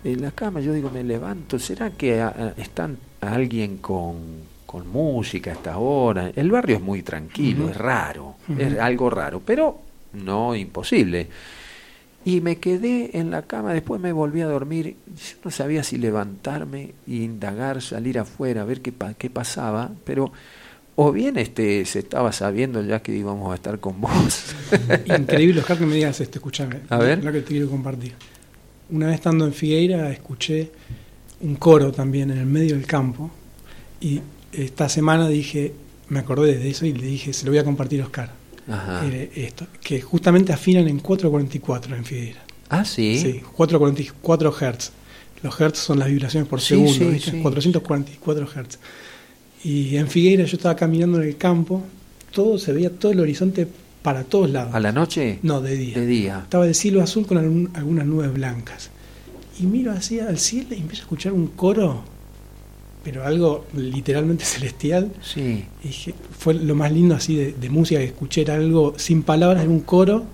[0.04, 5.54] En la cama yo digo, me levanto, ¿será que están alguien con con música a
[5.54, 6.32] esta hora.
[6.36, 9.78] El barrio es muy tranquilo, es raro, es algo raro, pero
[10.14, 11.28] no imposible.
[12.26, 15.98] Y me quedé en la cama, después me volví a dormir, yo no sabía si
[15.98, 20.32] levantarme, indagar, salir afuera, ver qué, qué pasaba, pero
[20.96, 24.56] o bien este se estaba sabiendo ya que íbamos a estar con vos.
[25.06, 26.82] Increíble, Oscar, que me digas esto, escúchame.
[26.90, 27.24] A ver.
[27.24, 28.14] Lo que te quiero compartir.
[28.90, 30.72] Una vez estando en Figueira escuché
[31.42, 33.32] un coro también en el medio del campo
[34.00, 34.22] y
[34.52, 35.74] esta semana dije,
[36.10, 38.43] me acordé de eso y le dije, se lo voy a compartir a Oscar.
[39.36, 42.42] Esto, que justamente afinan en 444 en Figueira.
[42.70, 43.20] Ah, sí.
[43.20, 44.92] Sí, 444 Hz.
[45.44, 46.94] Los Hz son las vibraciones por segundo,
[47.42, 48.80] 444 Hz.
[49.64, 51.84] Y en Figueira yo estaba caminando en el campo,
[52.32, 53.68] todo se veía todo el horizonte
[54.02, 54.74] para todos lados.
[54.76, 55.40] ¿A la noche?
[55.44, 56.00] No, de día.
[56.00, 56.40] De día.
[56.44, 58.90] Estaba de cielo azul con algunas nubes blancas.
[59.60, 62.04] Y miro hacia al cielo y empiezo a escuchar un coro
[63.04, 65.12] pero algo literalmente celestial.
[65.22, 65.66] Sí.
[65.84, 69.72] Y fue lo más lindo así de, música que escuché, era algo sin palabras, en
[69.72, 70.26] un coro,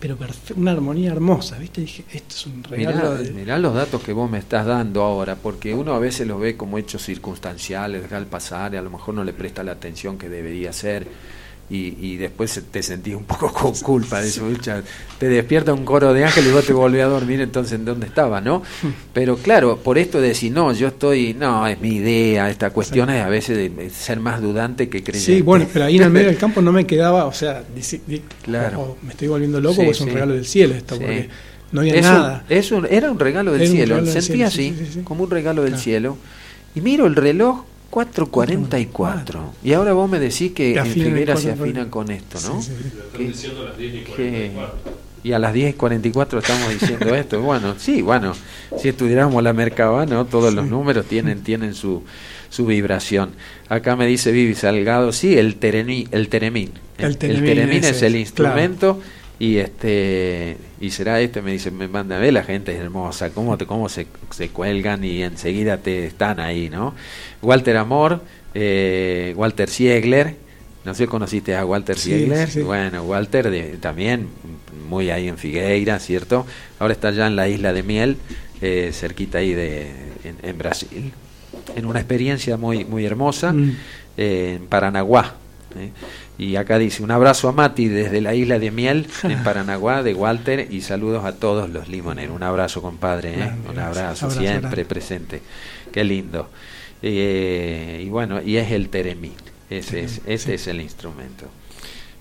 [0.00, 0.16] pero
[0.56, 1.80] una armonía hermosa, ¿viste?
[1.80, 3.16] dije, esto es un regalo.
[3.34, 6.56] Mirá, los datos que vos me estás dando ahora, porque uno a veces los ve
[6.56, 10.16] como hechos circunstanciales, deja al pasar, y a lo mejor no le presta la atención
[10.16, 11.08] que debería ser
[11.70, 14.42] y, después te sentís un poco con culpa de eso.
[15.18, 18.06] Te despierta un coro de ángeles y vos te volvés a dormir, entonces ¿en dónde
[18.06, 18.40] estaba?
[18.40, 18.62] ¿no?
[19.12, 23.10] Pero claro, por esto de decir, no, yo estoy, no, es mi idea, esta cuestión
[23.10, 25.36] es a veces de ser más dudante que creyente.
[25.36, 27.62] Sí, bueno, pero ahí en el medio del campo no me quedaba, o sea,
[28.42, 28.96] claro.
[29.02, 31.28] me estoy volviendo loco o es un regalo del cielo esto, porque
[31.72, 32.44] no había nada.
[32.48, 36.16] era un regalo del cielo, sentía así, como un regalo del cielo.
[36.74, 39.40] Y miro el reloj 4.44.
[39.64, 42.60] Y ahora vos me decís que en Figuera se afinan con esto, ¿no?
[45.22, 47.40] y a las 10.44 estamos diciendo esto.
[47.42, 48.34] Bueno, sí, bueno,
[48.78, 50.26] si estudiáramos la Mercaba, ¿no?
[50.26, 52.04] Todos los números tienen, tienen su,
[52.48, 53.32] su vibración.
[53.68, 56.72] Acá me dice Vivi Salgado, sí, el, terení, el teremín.
[56.98, 59.00] El, teremín, es, el instrumento
[59.38, 63.30] y este y será este me dice me manda a ver la gente es hermosa
[63.30, 66.94] cómo te cómo se, se cuelgan y enseguida te están ahí no
[67.42, 68.22] Walter Amor
[68.54, 70.36] eh, Walter Siegler
[70.84, 74.28] no sé conociste a Walter Siegler bueno Walter también
[74.88, 76.46] muy ahí en Figueira cierto
[76.78, 78.16] ahora está ya en la isla de Miel
[78.60, 79.86] eh, cerquita ahí de
[80.42, 81.12] en, Brasil.
[81.76, 83.76] En una experiencia muy muy hermosa mm.
[84.16, 85.36] eh, en Paranaguá
[86.38, 90.14] y acá dice, un abrazo a Mati desde la isla de Miel, en Paranaguá, de
[90.14, 92.34] Walter, y saludos a todos los limoneros.
[92.34, 93.50] Un abrazo, compadre, ¿eh?
[93.68, 95.42] un abrazo, siempre presente.
[95.92, 96.48] Qué lindo.
[97.02, 99.34] Eh, y bueno, y es el teremín,
[99.68, 101.46] ese, es, ese es el instrumento.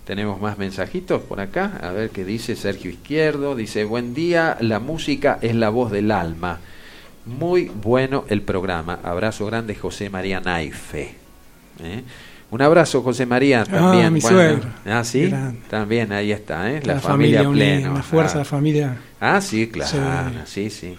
[0.04, 3.56] Tenemos más mensajitos por acá, a ver qué dice Sergio Izquierdo.
[3.56, 6.60] Dice, buen día, la música es la voz del alma.
[7.26, 9.00] Muy bueno el programa.
[9.04, 11.16] Abrazo grande, José María Naife.
[11.84, 12.04] ¿eh?
[12.50, 14.06] Un abrazo, José María, ah, también.
[14.06, 14.70] Ah, mi suegro.
[14.86, 15.30] Ah, sí,
[15.70, 16.82] también ahí está, ¿eh?
[16.84, 17.94] La, familia, plena.
[17.94, 18.98] La fuerza de la familia.
[19.20, 20.96] Ah, sí, claro, sí, sí.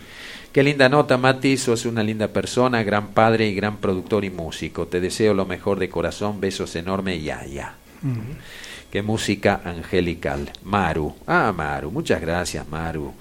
[0.52, 4.86] Qué linda nota, Mati, sos una linda persona, gran padre y gran productor y músico.
[4.86, 7.74] Te deseo lo mejor de corazón, besos enormes, ya, ya.
[8.90, 10.50] Qué música angelical.
[10.64, 11.14] Maru.
[11.26, 11.90] Ah, Maru.
[11.90, 13.12] Muchas gracias, Maru.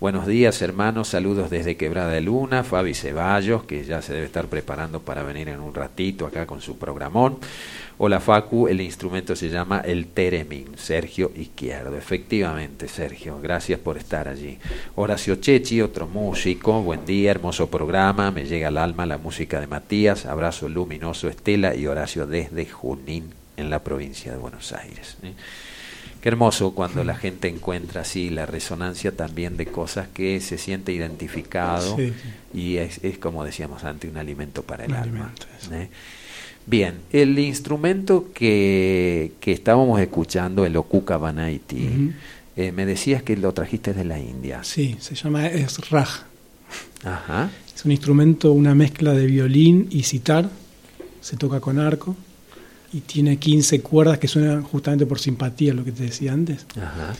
[0.00, 1.08] Buenos días, hermanos.
[1.08, 2.64] Saludos desde Quebrada de Luna.
[2.64, 6.62] Fabi Ceballos, que ya se debe estar preparando para venir en un ratito acá con
[6.62, 7.36] su programón.
[7.98, 8.66] Hola, Facu.
[8.66, 10.68] El instrumento se llama el Teremin.
[10.78, 11.98] Sergio Izquierdo.
[11.98, 13.40] Efectivamente, Sergio.
[13.42, 14.56] Gracias por estar allí.
[14.94, 16.80] Horacio Chechi, otro músico.
[16.80, 18.30] Buen día, hermoso programa.
[18.30, 20.24] Me llega al alma la música de Matías.
[20.24, 25.18] Abrazo luminoso, Estela y Horacio desde Junín, en la provincia de Buenos Aires.
[26.20, 30.92] Qué hermoso cuando la gente encuentra así la resonancia también de cosas que se siente
[30.92, 32.12] identificado Sí,
[32.52, 35.32] y es, es, como decíamos antes un alimento para el Un alma.
[35.72, 35.88] ¿eh?
[36.66, 41.18] Bien, el instrumento que, que estábamos escuchando, el Okuka
[42.56, 44.62] eh, me decías que lo trajiste de la India.
[44.62, 46.24] Sí, se llama Esraj.
[47.04, 47.50] Ajá.
[47.74, 50.50] Es un instrumento, una mezcla de violín y sitar.
[51.22, 52.14] Se toca con arco
[52.92, 56.66] y tiene 15 cuerdas que suenan justamente por simpatía, lo que te decía antes.
[56.76, 57.14] Ajá.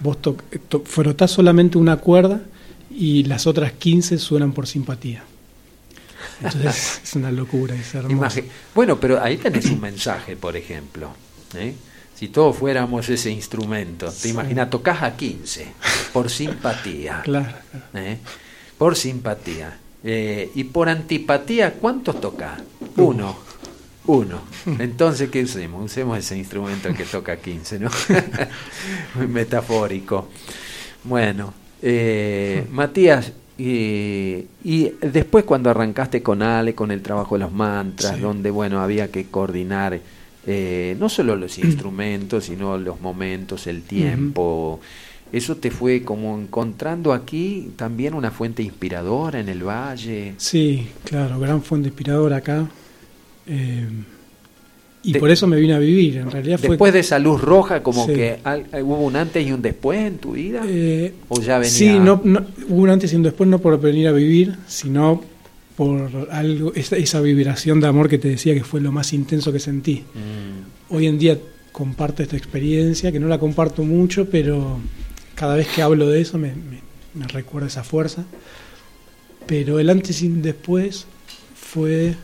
[0.00, 0.36] Vos to-
[0.68, 2.40] to- frotás solamente una cuerda
[2.90, 5.24] y las otras 15 suenan por simpatía.
[6.42, 8.40] Entonces es una locura, es hermoso.
[8.74, 11.10] Bueno, pero ahí tenés un mensaje, por ejemplo.
[11.54, 11.74] ¿eh?
[12.14, 14.28] Si todos fuéramos ese instrumento, te Sí.
[14.30, 15.66] imaginas, tocas a 15
[16.12, 17.20] por simpatía.
[17.24, 17.86] Claro, claro.
[17.94, 18.18] ¿eh?
[18.78, 19.78] Por simpatía.
[20.04, 22.60] Eh, y por antipatía, ¿cuántos tocas?
[22.96, 23.36] Uno.
[24.08, 24.40] Uno.
[24.78, 25.84] Entonces, ¿qué usemos?
[25.84, 27.90] Usemos ese instrumento que toca 15, ¿no?
[29.14, 30.28] Muy metafórico.
[31.04, 31.52] Bueno,
[31.82, 38.16] eh, Matías, eh, y después cuando arrancaste con Ale, con el trabajo de los mantras,
[38.16, 38.20] Sí.
[38.22, 40.00] donde, bueno, había que coordinar
[40.46, 44.80] eh, no solo los instrumentos, sino los momentos, el tiempo.
[45.30, 50.32] ¿Eso te fue como encontrando aquí también una fuente inspiradora en el valle?
[50.38, 52.66] Sí, claro, gran fuente inspiradora acá.
[53.48, 53.86] Eh,
[55.02, 56.18] y De- por eso me vine a vivir.
[56.18, 56.70] En realidad fue.
[56.70, 58.12] Después de esa luz roja, como Sí.
[58.14, 60.62] que al- hubo un antes y un después en tu vida.
[60.66, 61.70] Eh, ¿O ya venía?
[61.70, 65.22] Sí, no, no- hubo un antes y un después, no por venir a vivir, sino
[65.76, 69.52] por algo, esa, esa vibración de amor que te decía que fue lo más intenso
[69.52, 70.02] que sentí.
[70.14, 71.38] Mm, Hoy en día
[71.70, 74.78] comparto esta experiencia, que no la comparto mucho, pero
[75.36, 76.82] cada vez que hablo de eso me, me-
[77.14, 78.24] me recuerda esa fuerza.
[79.46, 81.06] Pero el antes y después
[81.54, 82.14] fue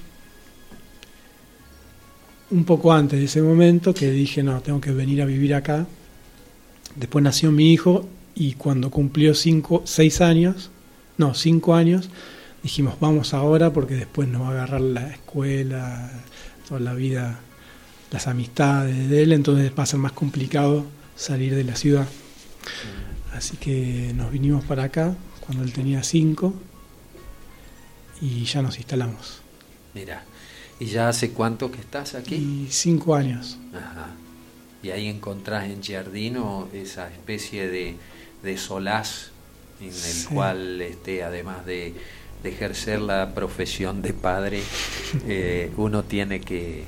[2.51, 5.87] un poco antes de ese momento que dije, no, tengo que venir a vivir acá.
[6.97, 10.71] Después nació mi hijo y cuando cumplió cinco, seis años,
[11.17, 12.11] no, cinco años,
[12.63, 16.11] dijimos, vamos ahora porque después nos va a agarrar la escuela,
[16.69, 17.41] toda la vida,
[18.11, 20.85] las amistades de él, entonces va a ser más complicado
[21.17, 22.07] salir de la ciudad.
[23.33, 26.55] Así que nos vinimos para acá cuando él tenía cinco
[28.21, 29.41] y ya nos instalamos.
[29.95, 30.25] mira,
[30.81, 32.35] ¿y ya hace cuánto que estás aquí?
[32.35, 33.59] Y cinco años.
[33.75, 34.09] Ajá.
[34.83, 37.97] Y ahí encontrás en Giardino esa especie de,
[38.43, 39.31] de solaz
[39.81, 40.27] en el Sí.
[40.27, 41.95] cual, este, además de,
[42.43, 44.63] de ejercer la profesión de padre,
[45.27, 46.85] eh, uno tiene que,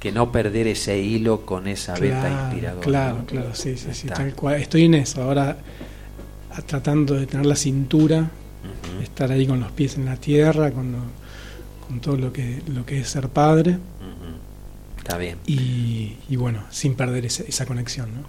[0.00, 2.84] que no perder ese hilo con esa beta inspiradora.
[2.84, 4.14] Claro, claro, sí, sí, sí, Está.
[4.14, 4.60] tal cual.
[4.60, 5.58] Estoy en eso, ahora
[6.66, 8.28] tratando de tener la cintura,
[9.02, 10.92] estar ahí con los pies en la tierra, con,
[11.88, 14.98] con todo lo que, lo que es ser padre ujú.
[14.98, 15.38] Está bien.
[15.46, 18.20] y, y bueno, sin perder esa, esa conexión, ¿no?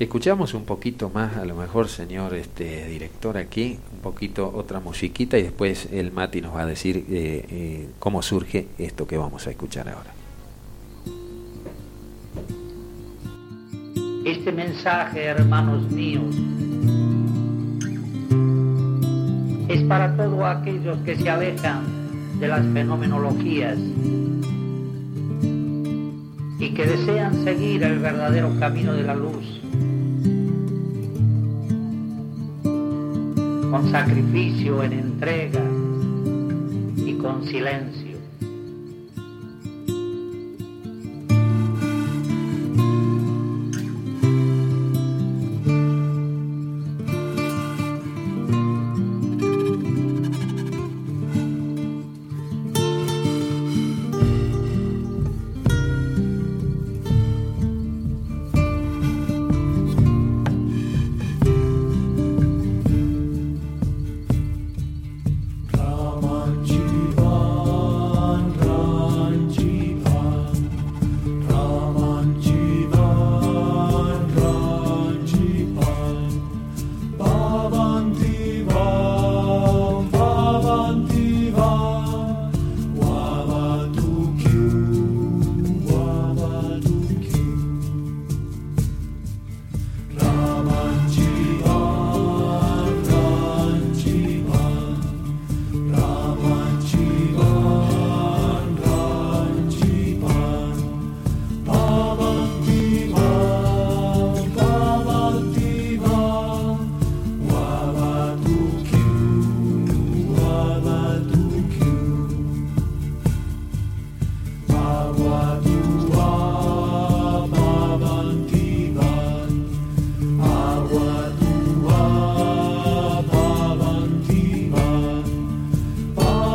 [0.00, 5.36] Escuchamos un poquito más, a lo mejor, señor este director, aquí, un poquito otra musiquita
[5.36, 9.46] y después el Mati nos va a decir eh, eh, cómo surge esto que vamos
[9.46, 10.14] a escuchar ahora.
[14.24, 16.34] Este mensaje, hermanos míos,
[19.68, 21.99] es para todos aquellos que se alejan
[22.40, 23.76] de las fenomenologías
[26.58, 29.60] y que desean seguir el verdadero camino de la luz,
[33.70, 35.62] con sacrificio en entrega
[36.96, 37.99] y con silencio.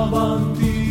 [0.06, 0.85] avanti.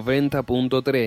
[0.00, 0.96] 90.3